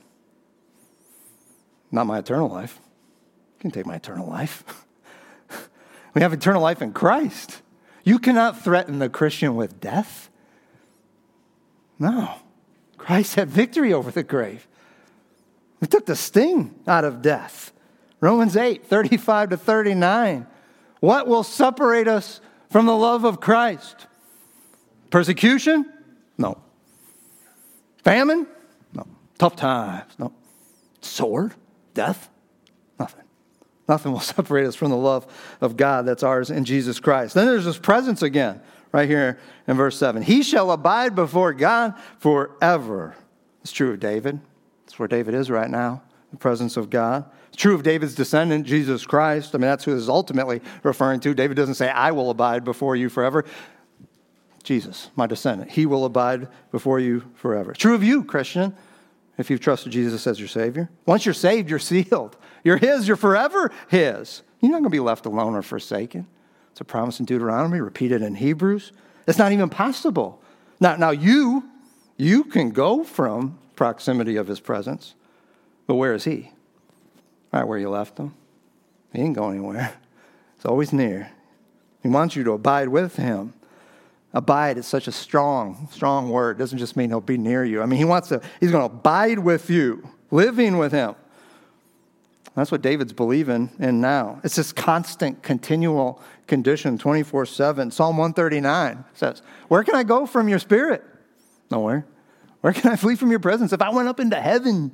Not 1.90 2.06
my 2.06 2.20
eternal 2.20 2.48
life. 2.48 2.78
You 3.58 3.62
can 3.62 3.70
take 3.72 3.86
my 3.86 3.96
eternal 3.96 4.28
life. 4.28 4.62
we 6.14 6.22
have 6.22 6.32
eternal 6.32 6.62
life 6.62 6.80
in 6.80 6.92
Christ. 6.92 7.62
You 8.04 8.18
cannot 8.18 8.62
threaten 8.62 8.98
the 8.98 9.08
Christian 9.08 9.54
with 9.54 9.80
death. 9.80 10.30
No. 11.98 12.36
Christ 12.96 13.34
had 13.34 13.48
victory 13.48 13.92
over 13.92 14.10
the 14.10 14.22
grave. 14.22 14.66
He 15.80 15.86
took 15.86 16.06
the 16.06 16.16
sting 16.16 16.74
out 16.86 17.04
of 17.04 17.22
death. 17.22 17.72
Romans 18.20 18.56
8, 18.56 18.86
35 18.86 19.50
to 19.50 19.56
39. 19.56 20.46
What 21.00 21.26
will 21.26 21.42
separate 21.42 22.08
us 22.08 22.40
from 22.68 22.86
the 22.86 22.96
love 22.96 23.24
of 23.24 23.40
Christ? 23.40 24.06
Persecution? 25.10 25.90
No. 26.36 26.60
Famine? 28.04 28.46
No. 28.92 29.06
Tough 29.38 29.56
times? 29.56 30.12
No. 30.18 30.32
Sword? 31.00 31.54
Death? 31.94 32.28
Nothing. 33.90 34.12
Will 34.12 34.20
separate 34.20 34.66
us 34.66 34.76
from 34.76 34.90
the 34.90 34.96
love 34.96 35.26
of 35.60 35.76
God 35.76 36.06
that's 36.06 36.22
ours 36.22 36.48
in 36.48 36.64
Jesus 36.64 37.00
Christ. 37.00 37.34
Then 37.34 37.46
there's 37.46 37.64
his 37.64 37.76
presence 37.76 38.22
again, 38.22 38.60
right 38.92 39.08
here 39.08 39.38
in 39.66 39.76
verse 39.76 39.98
7. 39.98 40.22
He 40.22 40.44
shall 40.44 40.70
abide 40.70 41.16
before 41.16 41.52
God 41.52 41.94
forever. 42.20 43.16
It's 43.62 43.72
true 43.72 43.90
of 43.90 43.98
David. 43.98 44.40
That's 44.86 44.96
where 44.98 45.08
David 45.08 45.34
is 45.34 45.50
right 45.50 45.68
now, 45.68 46.02
the 46.30 46.36
presence 46.36 46.76
of 46.76 46.88
God. 46.88 47.24
It's 47.48 47.60
true 47.60 47.74
of 47.74 47.82
David's 47.82 48.14
descendant, 48.14 48.64
Jesus 48.64 49.04
Christ. 49.04 49.56
I 49.56 49.58
mean, 49.58 49.62
that's 49.62 49.84
who 49.84 49.92
this 49.92 50.02
is 50.02 50.08
ultimately 50.08 50.62
referring 50.84 51.18
to. 51.20 51.34
David 51.34 51.56
doesn't 51.56 51.74
say, 51.74 51.90
I 51.90 52.12
will 52.12 52.30
abide 52.30 52.62
before 52.62 52.94
you 52.94 53.08
forever. 53.08 53.44
Jesus, 54.62 55.10
my 55.16 55.26
descendant, 55.26 55.72
he 55.72 55.84
will 55.84 56.04
abide 56.04 56.46
before 56.70 57.00
you 57.00 57.24
forever. 57.34 57.72
True 57.72 57.96
of 57.96 58.04
you, 58.04 58.22
Christian 58.22 58.76
if 59.40 59.50
you've 59.50 59.60
trusted 59.60 59.92
Jesus 59.92 60.26
as 60.26 60.38
your 60.38 60.48
Savior. 60.48 60.90
Once 61.06 61.24
you're 61.24 61.34
saved, 61.34 61.70
you're 61.70 61.78
sealed. 61.80 62.36
You're 62.64 62.76
His, 62.76 63.08
you're 63.08 63.16
forever 63.16 63.72
His. 63.88 64.42
You're 64.60 64.70
not 64.70 64.78
going 64.78 64.84
to 64.84 64.90
be 64.90 65.00
left 65.00 65.26
alone 65.26 65.54
or 65.54 65.62
forsaken. 65.62 66.26
It's 66.72 66.80
a 66.80 66.84
promise 66.84 67.18
in 67.18 67.26
Deuteronomy, 67.26 67.80
repeated 67.80 68.22
in 68.22 68.36
Hebrews. 68.36 68.92
It's 69.26 69.38
not 69.38 69.52
even 69.52 69.68
possible. 69.68 70.42
Now, 70.78 70.96
now 70.96 71.10
you, 71.10 71.64
you 72.16 72.44
can 72.44 72.70
go 72.70 73.04
from 73.04 73.58
proximity 73.74 74.36
of 74.36 74.46
His 74.46 74.60
presence, 74.60 75.14
but 75.86 75.94
where 75.94 76.14
is 76.14 76.24
He? 76.24 76.52
Right 77.52 77.64
where 77.64 77.78
you 77.78 77.90
left 77.90 78.18
Him. 78.18 78.34
He 79.12 79.20
ain't 79.22 79.36
going 79.36 79.58
anywhere. 79.58 79.94
It's 80.56 80.66
always 80.66 80.92
near. 80.92 81.32
He 82.02 82.08
wants 82.08 82.36
you 82.36 82.44
to 82.44 82.52
abide 82.52 82.88
with 82.88 83.16
Him. 83.16 83.54
Abide 84.32 84.78
is 84.78 84.86
such 84.86 85.08
a 85.08 85.12
strong, 85.12 85.88
strong 85.90 86.30
word. 86.30 86.56
It 86.56 86.58
doesn't 86.60 86.78
just 86.78 86.96
mean 86.96 87.10
he'll 87.10 87.20
be 87.20 87.38
near 87.38 87.64
you. 87.64 87.82
I 87.82 87.86
mean, 87.86 87.98
he 87.98 88.04
wants 88.04 88.28
to, 88.28 88.40
he's 88.60 88.70
going 88.70 88.88
to 88.88 88.94
abide 88.94 89.40
with 89.40 89.68
you, 89.68 90.08
living 90.30 90.78
with 90.78 90.92
him. 90.92 91.16
That's 92.54 92.70
what 92.70 92.82
David's 92.82 93.12
believing 93.12 93.70
in 93.78 94.00
now. 94.00 94.40
It's 94.44 94.56
this 94.56 94.72
constant, 94.72 95.42
continual 95.42 96.20
condition, 96.46 96.98
24 96.98 97.46
7. 97.46 97.90
Psalm 97.90 98.16
139 98.16 99.04
says, 99.14 99.42
Where 99.68 99.82
can 99.84 99.94
I 99.94 100.02
go 100.02 100.26
from 100.26 100.48
your 100.48 100.58
spirit? 100.58 101.04
Nowhere. 101.70 102.06
Where 102.60 102.72
can 102.72 102.90
I 102.90 102.96
flee 102.96 103.16
from 103.16 103.30
your 103.30 103.40
presence? 103.40 103.72
If 103.72 103.80
I 103.80 103.90
went 103.90 104.08
up 104.08 104.20
into 104.20 104.36
heaven, 104.36 104.92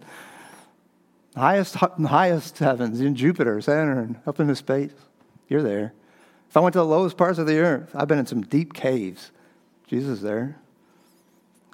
highest, 1.35 1.75
highest 1.75 2.59
heavens 2.59 3.01
in 3.01 3.16
Jupiter, 3.16 3.61
Saturn, 3.61 4.20
up 4.27 4.38
into 4.38 4.55
space, 4.55 4.92
you're 5.49 5.62
there. 5.62 5.92
I 6.57 6.61
went 6.61 6.73
to 6.73 6.79
the 6.79 6.87
lowest 6.87 7.16
parts 7.16 7.38
of 7.38 7.47
the 7.47 7.59
earth, 7.59 7.90
I've 7.95 8.09
been 8.09 8.19
in 8.19 8.27
some 8.27 8.40
deep 8.40 8.73
caves. 8.73 9.31
Jesus 9.87 10.21
there. 10.21 10.57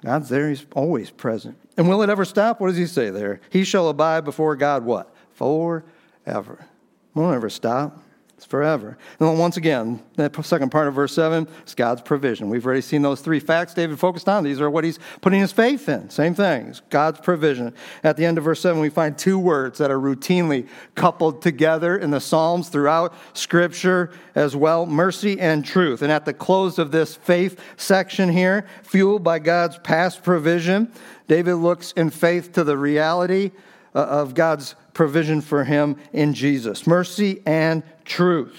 God's 0.03 0.29
there. 0.29 0.49
He's 0.49 0.65
always 0.75 1.09
present. 1.09 1.57
And 1.77 1.87
will 1.87 2.03
it 2.03 2.09
ever 2.09 2.25
stop? 2.25 2.59
What 2.59 2.67
does 2.67 2.77
he 2.77 2.85
say 2.85 3.09
there? 3.09 3.39
He 3.49 3.63
shall 3.63 3.87
abide 3.87 4.25
before 4.25 4.55
God 4.55 4.83
what? 4.83 5.15
Forever. 5.33 6.65
Won't 7.13 7.35
ever 7.35 7.49
stop. 7.49 7.97
It's 8.43 8.49
forever. 8.49 8.97
And 9.21 9.39
once 9.39 9.55
again, 9.55 10.03
that 10.15 10.35
second 10.43 10.69
part 10.69 10.89
of 10.89 10.95
verse 10.95 11.13
7 11.13 11.47
is 11.65 11.75
God's 11.75 12.01
provision. 12.01 12.49
We've 12.49 12.65
already 12.65 12.81
seen 12.81 13.01
those 13.01 13.21
three 13.21 13.39
facts 13.39 13.73
David 13.73 13.97
focused 13.97 14.27
on. 14.27 14.43
These 14.43 14.59
are 14.59 14.69
what 14.69 14.83
he's 14.83 14.99
putting 15.21 15.39
his 15.39 15.53
faith 15.53 15.87
in. 15.87 16.09
Same 16.09 16.35
thing. 16.35 16.75
God's 16.89 17.21
provision. 17.21 17.73
At 18.03 18.17
the 18.17 18.25
end 18.25 18.37
of 18.37 18.43
verse 18.43 18.59
7, 18.59 18.81
we 18.81 18.89
find 18.89 19.17
two 19.17 19.39
words 19.39 19.77
that 19.77 19.91
are 19.91 19.97
routinely 19.97 20.67
coupled 20.93 21.41
together 21.41 21.97
in 21.97 22.11
the 22.11 22.19
Psalms 22.19 22.67
throughout 22.67 23.13
Scripture 23.31 24.11
as 24.35 24.57
well 24.57 24.85
mercy 24.85 25.39
and 25.39 25.63
truth. 25.63 26.01
And 26.01 26.11
at 26.11 26.25
the 26.25 26.33
close 26.33 26.77
of 26.77 26.91
this 26.91 27.15
faith 27.15 27.57
section 27.77 28.27
here, 28.27 28.65
fueled 28.83 29.23
by 29.23 29.39
God's 29.39 29.77
past 29.77 30.21
provision, 30.21 30.91
David 31.29 31.55
looks 31.55 31.93
in 31.93 32.09
faith 32.09 32.51
to 32.53 32.65
the 32.65 32.77
reality 32.77 33.51
uh, 33.95 33.99
of 33.99 34.33
God's 34.33 34.75
provision 34.93 35.41
for 35.41 35.63
him 35.63 35.97
in 36.11 36.33
Jesus. 36.33 36.85
Mercy 36.87 37.41
and 37.45 37.83
truth. 38.05 38.57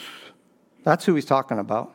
That's 0.82 1.04
who 1.04 1.14
he's 1.14 1.24
talking 1.24 1.58
about. 1.58 1.94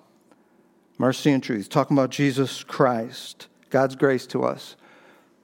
Mercy 0.98 1.32
and 1.32 1.42
truth. 1.42 1.60
He's 1.60 1.68
talking 1.68 1.96
about 1.98 2.10
Jesus 2.10 2.64
Christ, 2.64 3.48
God's 3.70 3.96
grace 3.96 4.26
to 4.28 4.44
us, 4.44 4.76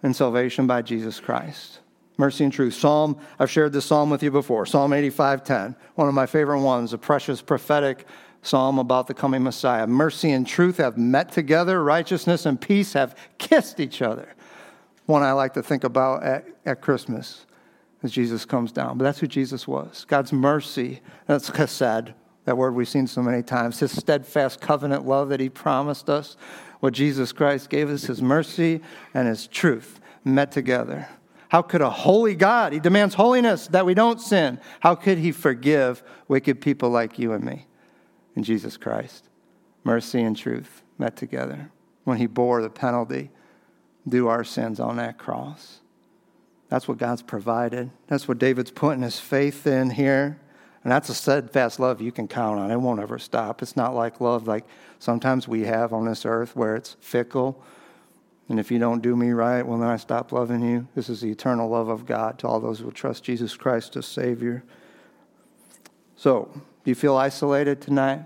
and 0.04 0.16
salvation 0.16 0.68
by 0.68 0.82
Jesus 0.82 1.20
Christ. 1.20 1.80
Mercy 2.18 2.44
and 2.46 2.54
truth. 2.54 2.74
Psalm, 2.74 3.18
I've 3.40 3.52
shared 3.52 3.74
this 3.74 3.86
psalm 3.86 4.10
with 4.10 4.24
you 4.24 4.32
before. 4.32 4.66
Psalm 4.66 4.92
85:10, 4.92 5.76
one 5.96 6.08
of 6.08 6.14
my 6.14 6.26
favorite 6.26 6.62
ones, 6.62 6.94
a 6.94 6.98
precious 6.98 7.42
prophetic 7.42 8.06
psalm 8.42 8.80
about 8.80 9.08
the 9.08 9.14
coming 9.14 9.44
Messiah. 9.44 9.88
Mercy 9.88 10.32
and 10.32 10.46
truth 10.46 10.78
have 10.78 10.98
met 10.98 11.32
together, 11.32 11.84
righteousness 11.84 12.46
and 12.46 12.60
peace 12.60 12.94
have 12.94 13.16
kissed 13.38 13.80
each 13.80 14.02
other. 14.02 14.34
One 15.08 15.24
I 15.24 15.34
like 15.34 15.54
to 15.54 15.64
think 15.64 15.84
about 15.84 16.24
at, 16.24 16.46
at 16.66 16.82
Christmas 16.82 17.46
as 18.06 18.12
Jesus 18.12 18.46
comes 18.46 18.72
down. 18.72 18.98
But 18.98 19.04
that's 19.04 19.20
who 19.20 19.28
Jesus 19.28 19.68
was. 19.68 20.06
God's 20.08 20.32
mercy, 20.32 21.02
that's 21.28 21.50
chesed, 21.50 22.14
that 22.46 22.58
word 22.58 22.76
we've 22.76 22.88
seen 22.88 23.08
so 23.08 23.22
many 23.22 23.44
times, 23.44 23.80
his 23.80 23.92
steadfast 23.92 24.62
covenant 24.62 25.06
love 25.06 25.30
that 25.30 25.40
he 25.40 25.50
promised 25.50 26.10
us. 26.10 26.38
What 26.80 26.94
Jesus 26.94 27.32
Christ 27.32 27.70
gave 27.70 27.90
us, 27.90 28.04
his 28.04 28.22
mercy 28.22 28.82
and 29.14 29.28
his 29.28 29.48
truth 29.48 30.00
met 30.24 30.52
together. 30.52 31.10
How 31.50 31.62
could 31.62 31.82
a 31.82 31.90
holy 31.90 32.36
God, 32.36 32.74
he 32.74 32.80
demands 32.80 33.16
holiness 33.16 33.68
that 33.68 33.86
we 33.86 33.94
don't 33.94 34.22
sin, 34.22 34.60
how 34.80 34.96
could 34.96 35.18
he 35.18 35.32
forgive 35.32 36.04
wicked 36.28 36.62
people 36.62 36.90
like 36.90 37.18
you 37.18 37.34
and 37.34 37.44
me? 37.44 37.68
In 38.36 38.44
Jesus 38.44 38.78
Christ, 38.78 39.30
mercy 39.84 40.22
and 40.22 40.36
truth 40.36 40.84
met 40.98 41.16
together 41.16 41.72
when 42.04 42.18
he 42.18 42.28
bore 42.28 42.62
the 42.62 42.70
penalty 42.70 43.32
due 44.08 44.28
our 44.28 44.44
sins 44.44 44.80
on 44.80 44.98
that 44.98 45.18
cross. 45.18 45.80
That's 46.70 46.88
what 46.88 46.98
God's 46.98 47.22
provided. 47.22 47.92
That's 48.08 48.28
what 48.28 48.40
David's 48.40 48.72
putting 48.72 49.04
his 49.04 49.20
faith 49.20 49.68
in 49.68 49.92
here. 49.92 50.40
And 50.84 50.92
that's 50.92 51.10
a 51.10 51.16
steadfast 51.16 51.80
love 51.80 52.02
you 52.02 52.12
can 52.12 52.28
count 52.28 52.60
on. 52.60 52.72
It 52.72 52.78
won't 52.78 53.00
ever 53.00 53.18
stop. 53.18 53.62
It's 53.62 53.76
not 53.76 53.96
like 53.96 54.22
love 54.22 54.48
like 54.48 54.66
sometimes 55.00 55.48
we 55.48 55.62
have 55.62 55.94
on 55.94 56.06
this 56.06 56.26
earth 56.26 56.56
where 56.56 56.76
it's 56.76 56.96
fickle. 57.00 57.64
And 58.50 58.60
if 58.60 58.70
you 58.70 58.78
don't 58.78 59.02
do 59.02 59.16
me 59.16 59.32
right, 59.32 59.66
well, 59.66 59.80
then 59.80 59.90
I 59.90 59.98
stop 59.98 60.32
loving 60.32 60.64
you. 60.64 60.88
This 60.94 61.10
is 61.10 61.22
the 61.22 61.32
eternal 61.32 61.70
love 61.70 61.88
of 61.88 62.06
God 62.06 62.38
to 62.40 62.48
all 62.48 62.60
those 62.60 62.80
who 62.80 62.92
trust 62.92 63.24
Jesus 63.24 63.56
Christ 63.56 63.96
as 63.96 64.06
Savior. 64.06 64.64
So, 66.16 66.52
do 66.54 66.92
you 66.92 66.96
feel 66.96 67.18
isolated 67.18 67.82
tonight? 67.82 68.20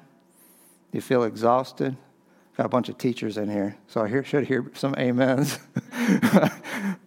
Do 0.91 0.97
you 0.97 1.01
feel 1.01 1.23
exhausted? 1.23 1.95
Got 2.57 2.65
a 2.65 2.69
bunch 2.69 2.89
of 2.89 2.97
teachers 2.97 3.37
in 3.37 3.49
here, 3.49 3.77
so 3.87 4.01
I 4.01 4.09
hear, 4.09 4.21
should 4.25 4.45
hear 4.45 4.69
some 4.73 4.93
amens. 4.95 5.59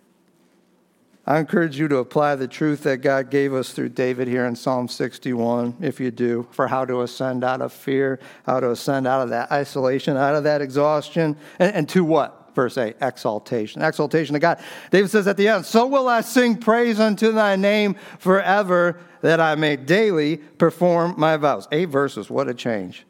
I 1.25 1.39
encourage 1.39 1.79
you 1.79 1.87
to 1.87 1.99
apply 1.99 2.35
the 2.35 2.49
truth 2.49 2.83
that 2.83 2.99
God 2.99 3.31
gave 3.31 3.55
us 3.55 3.73
through 3.73 3.91
David 3.91 4.27
here 4.27 4.45
in 4.45 4.57
Psalm 4.57 4.89
61, 4.89 5.77
if 5.81 6.01
you 6.01 6.11
do, 6.11 6.49
for 6.51 6.67
how 6.67 6.85
to 6.85 7.03
ascend 7.03 7.45
out 7.45 7.63
of 7.63 7.73
fear, 7.73 8.19
how 8.45 8.59
to 8.59 8.73
ascend 8.73 9.07
out 9.07 9.23
of 9.23 9.29
that 9.31 9.53
isolation, 9.53 10.17
out 10.17 10.35
of 10.35 10.43
that 10.45 10.61
exhaustion, 10.61 11.37
and, 11.61 11.75
and 11.75 11.89
to 11.91 12.05
what? 12.05 12.51
Verse 12.57 12.77
8, 12.77 12.97
exaltation. 13.01 13.83
Exaltation 13.83 14.35
to 14.35 14.41
God. 14.41 14.61
David 14.91 15.11
says 15.11 15.29
at 15.29 15.37
the 15.37 15.47
end, 15.47 15.65
So 15.65 15.87
will 15.87 16.09
I 16.09 16.23
sing 16.23 16.57
praise 16.57 16.99
unto 16.99 17.31
thy 17.31 17.55
name 17.55 17.95
forever, 18.19 18.99
that 19.21 19.39
I 19.41 19.55
may 19.55 19.77
daily 19.77 20.39
perform 20.39 21.15
my 21.17 21.37
vows. 21.37 21.69
Eight 21.71 21.89
verses, 21.89 22.31
what 22.31 22.49
a 22.49 22.55
change. 22.55 23.07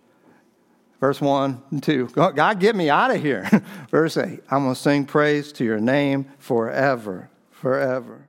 Verse 1.01 1.20
1 1.20 1.62
and 1.70 1.83
2. 1.83 2.09
God, 2.09 2.61
get 2.61 2.77
me 2.77 2.90
out 2.90 3.11
of 3.11 3.22
here. 3.22 3.48
Verse 3.90 4.18
8, 4.18 4.42
I'm 4.51 4.64
going 4.64 4.75
to 4.75 4.81
sing 4.81 5.07
praise 5.07 5.51
to 5.55 5.64
your 5.64 5.81
name 5.81 6.31
forever 6.38 7.31
forever. 7.62 8.29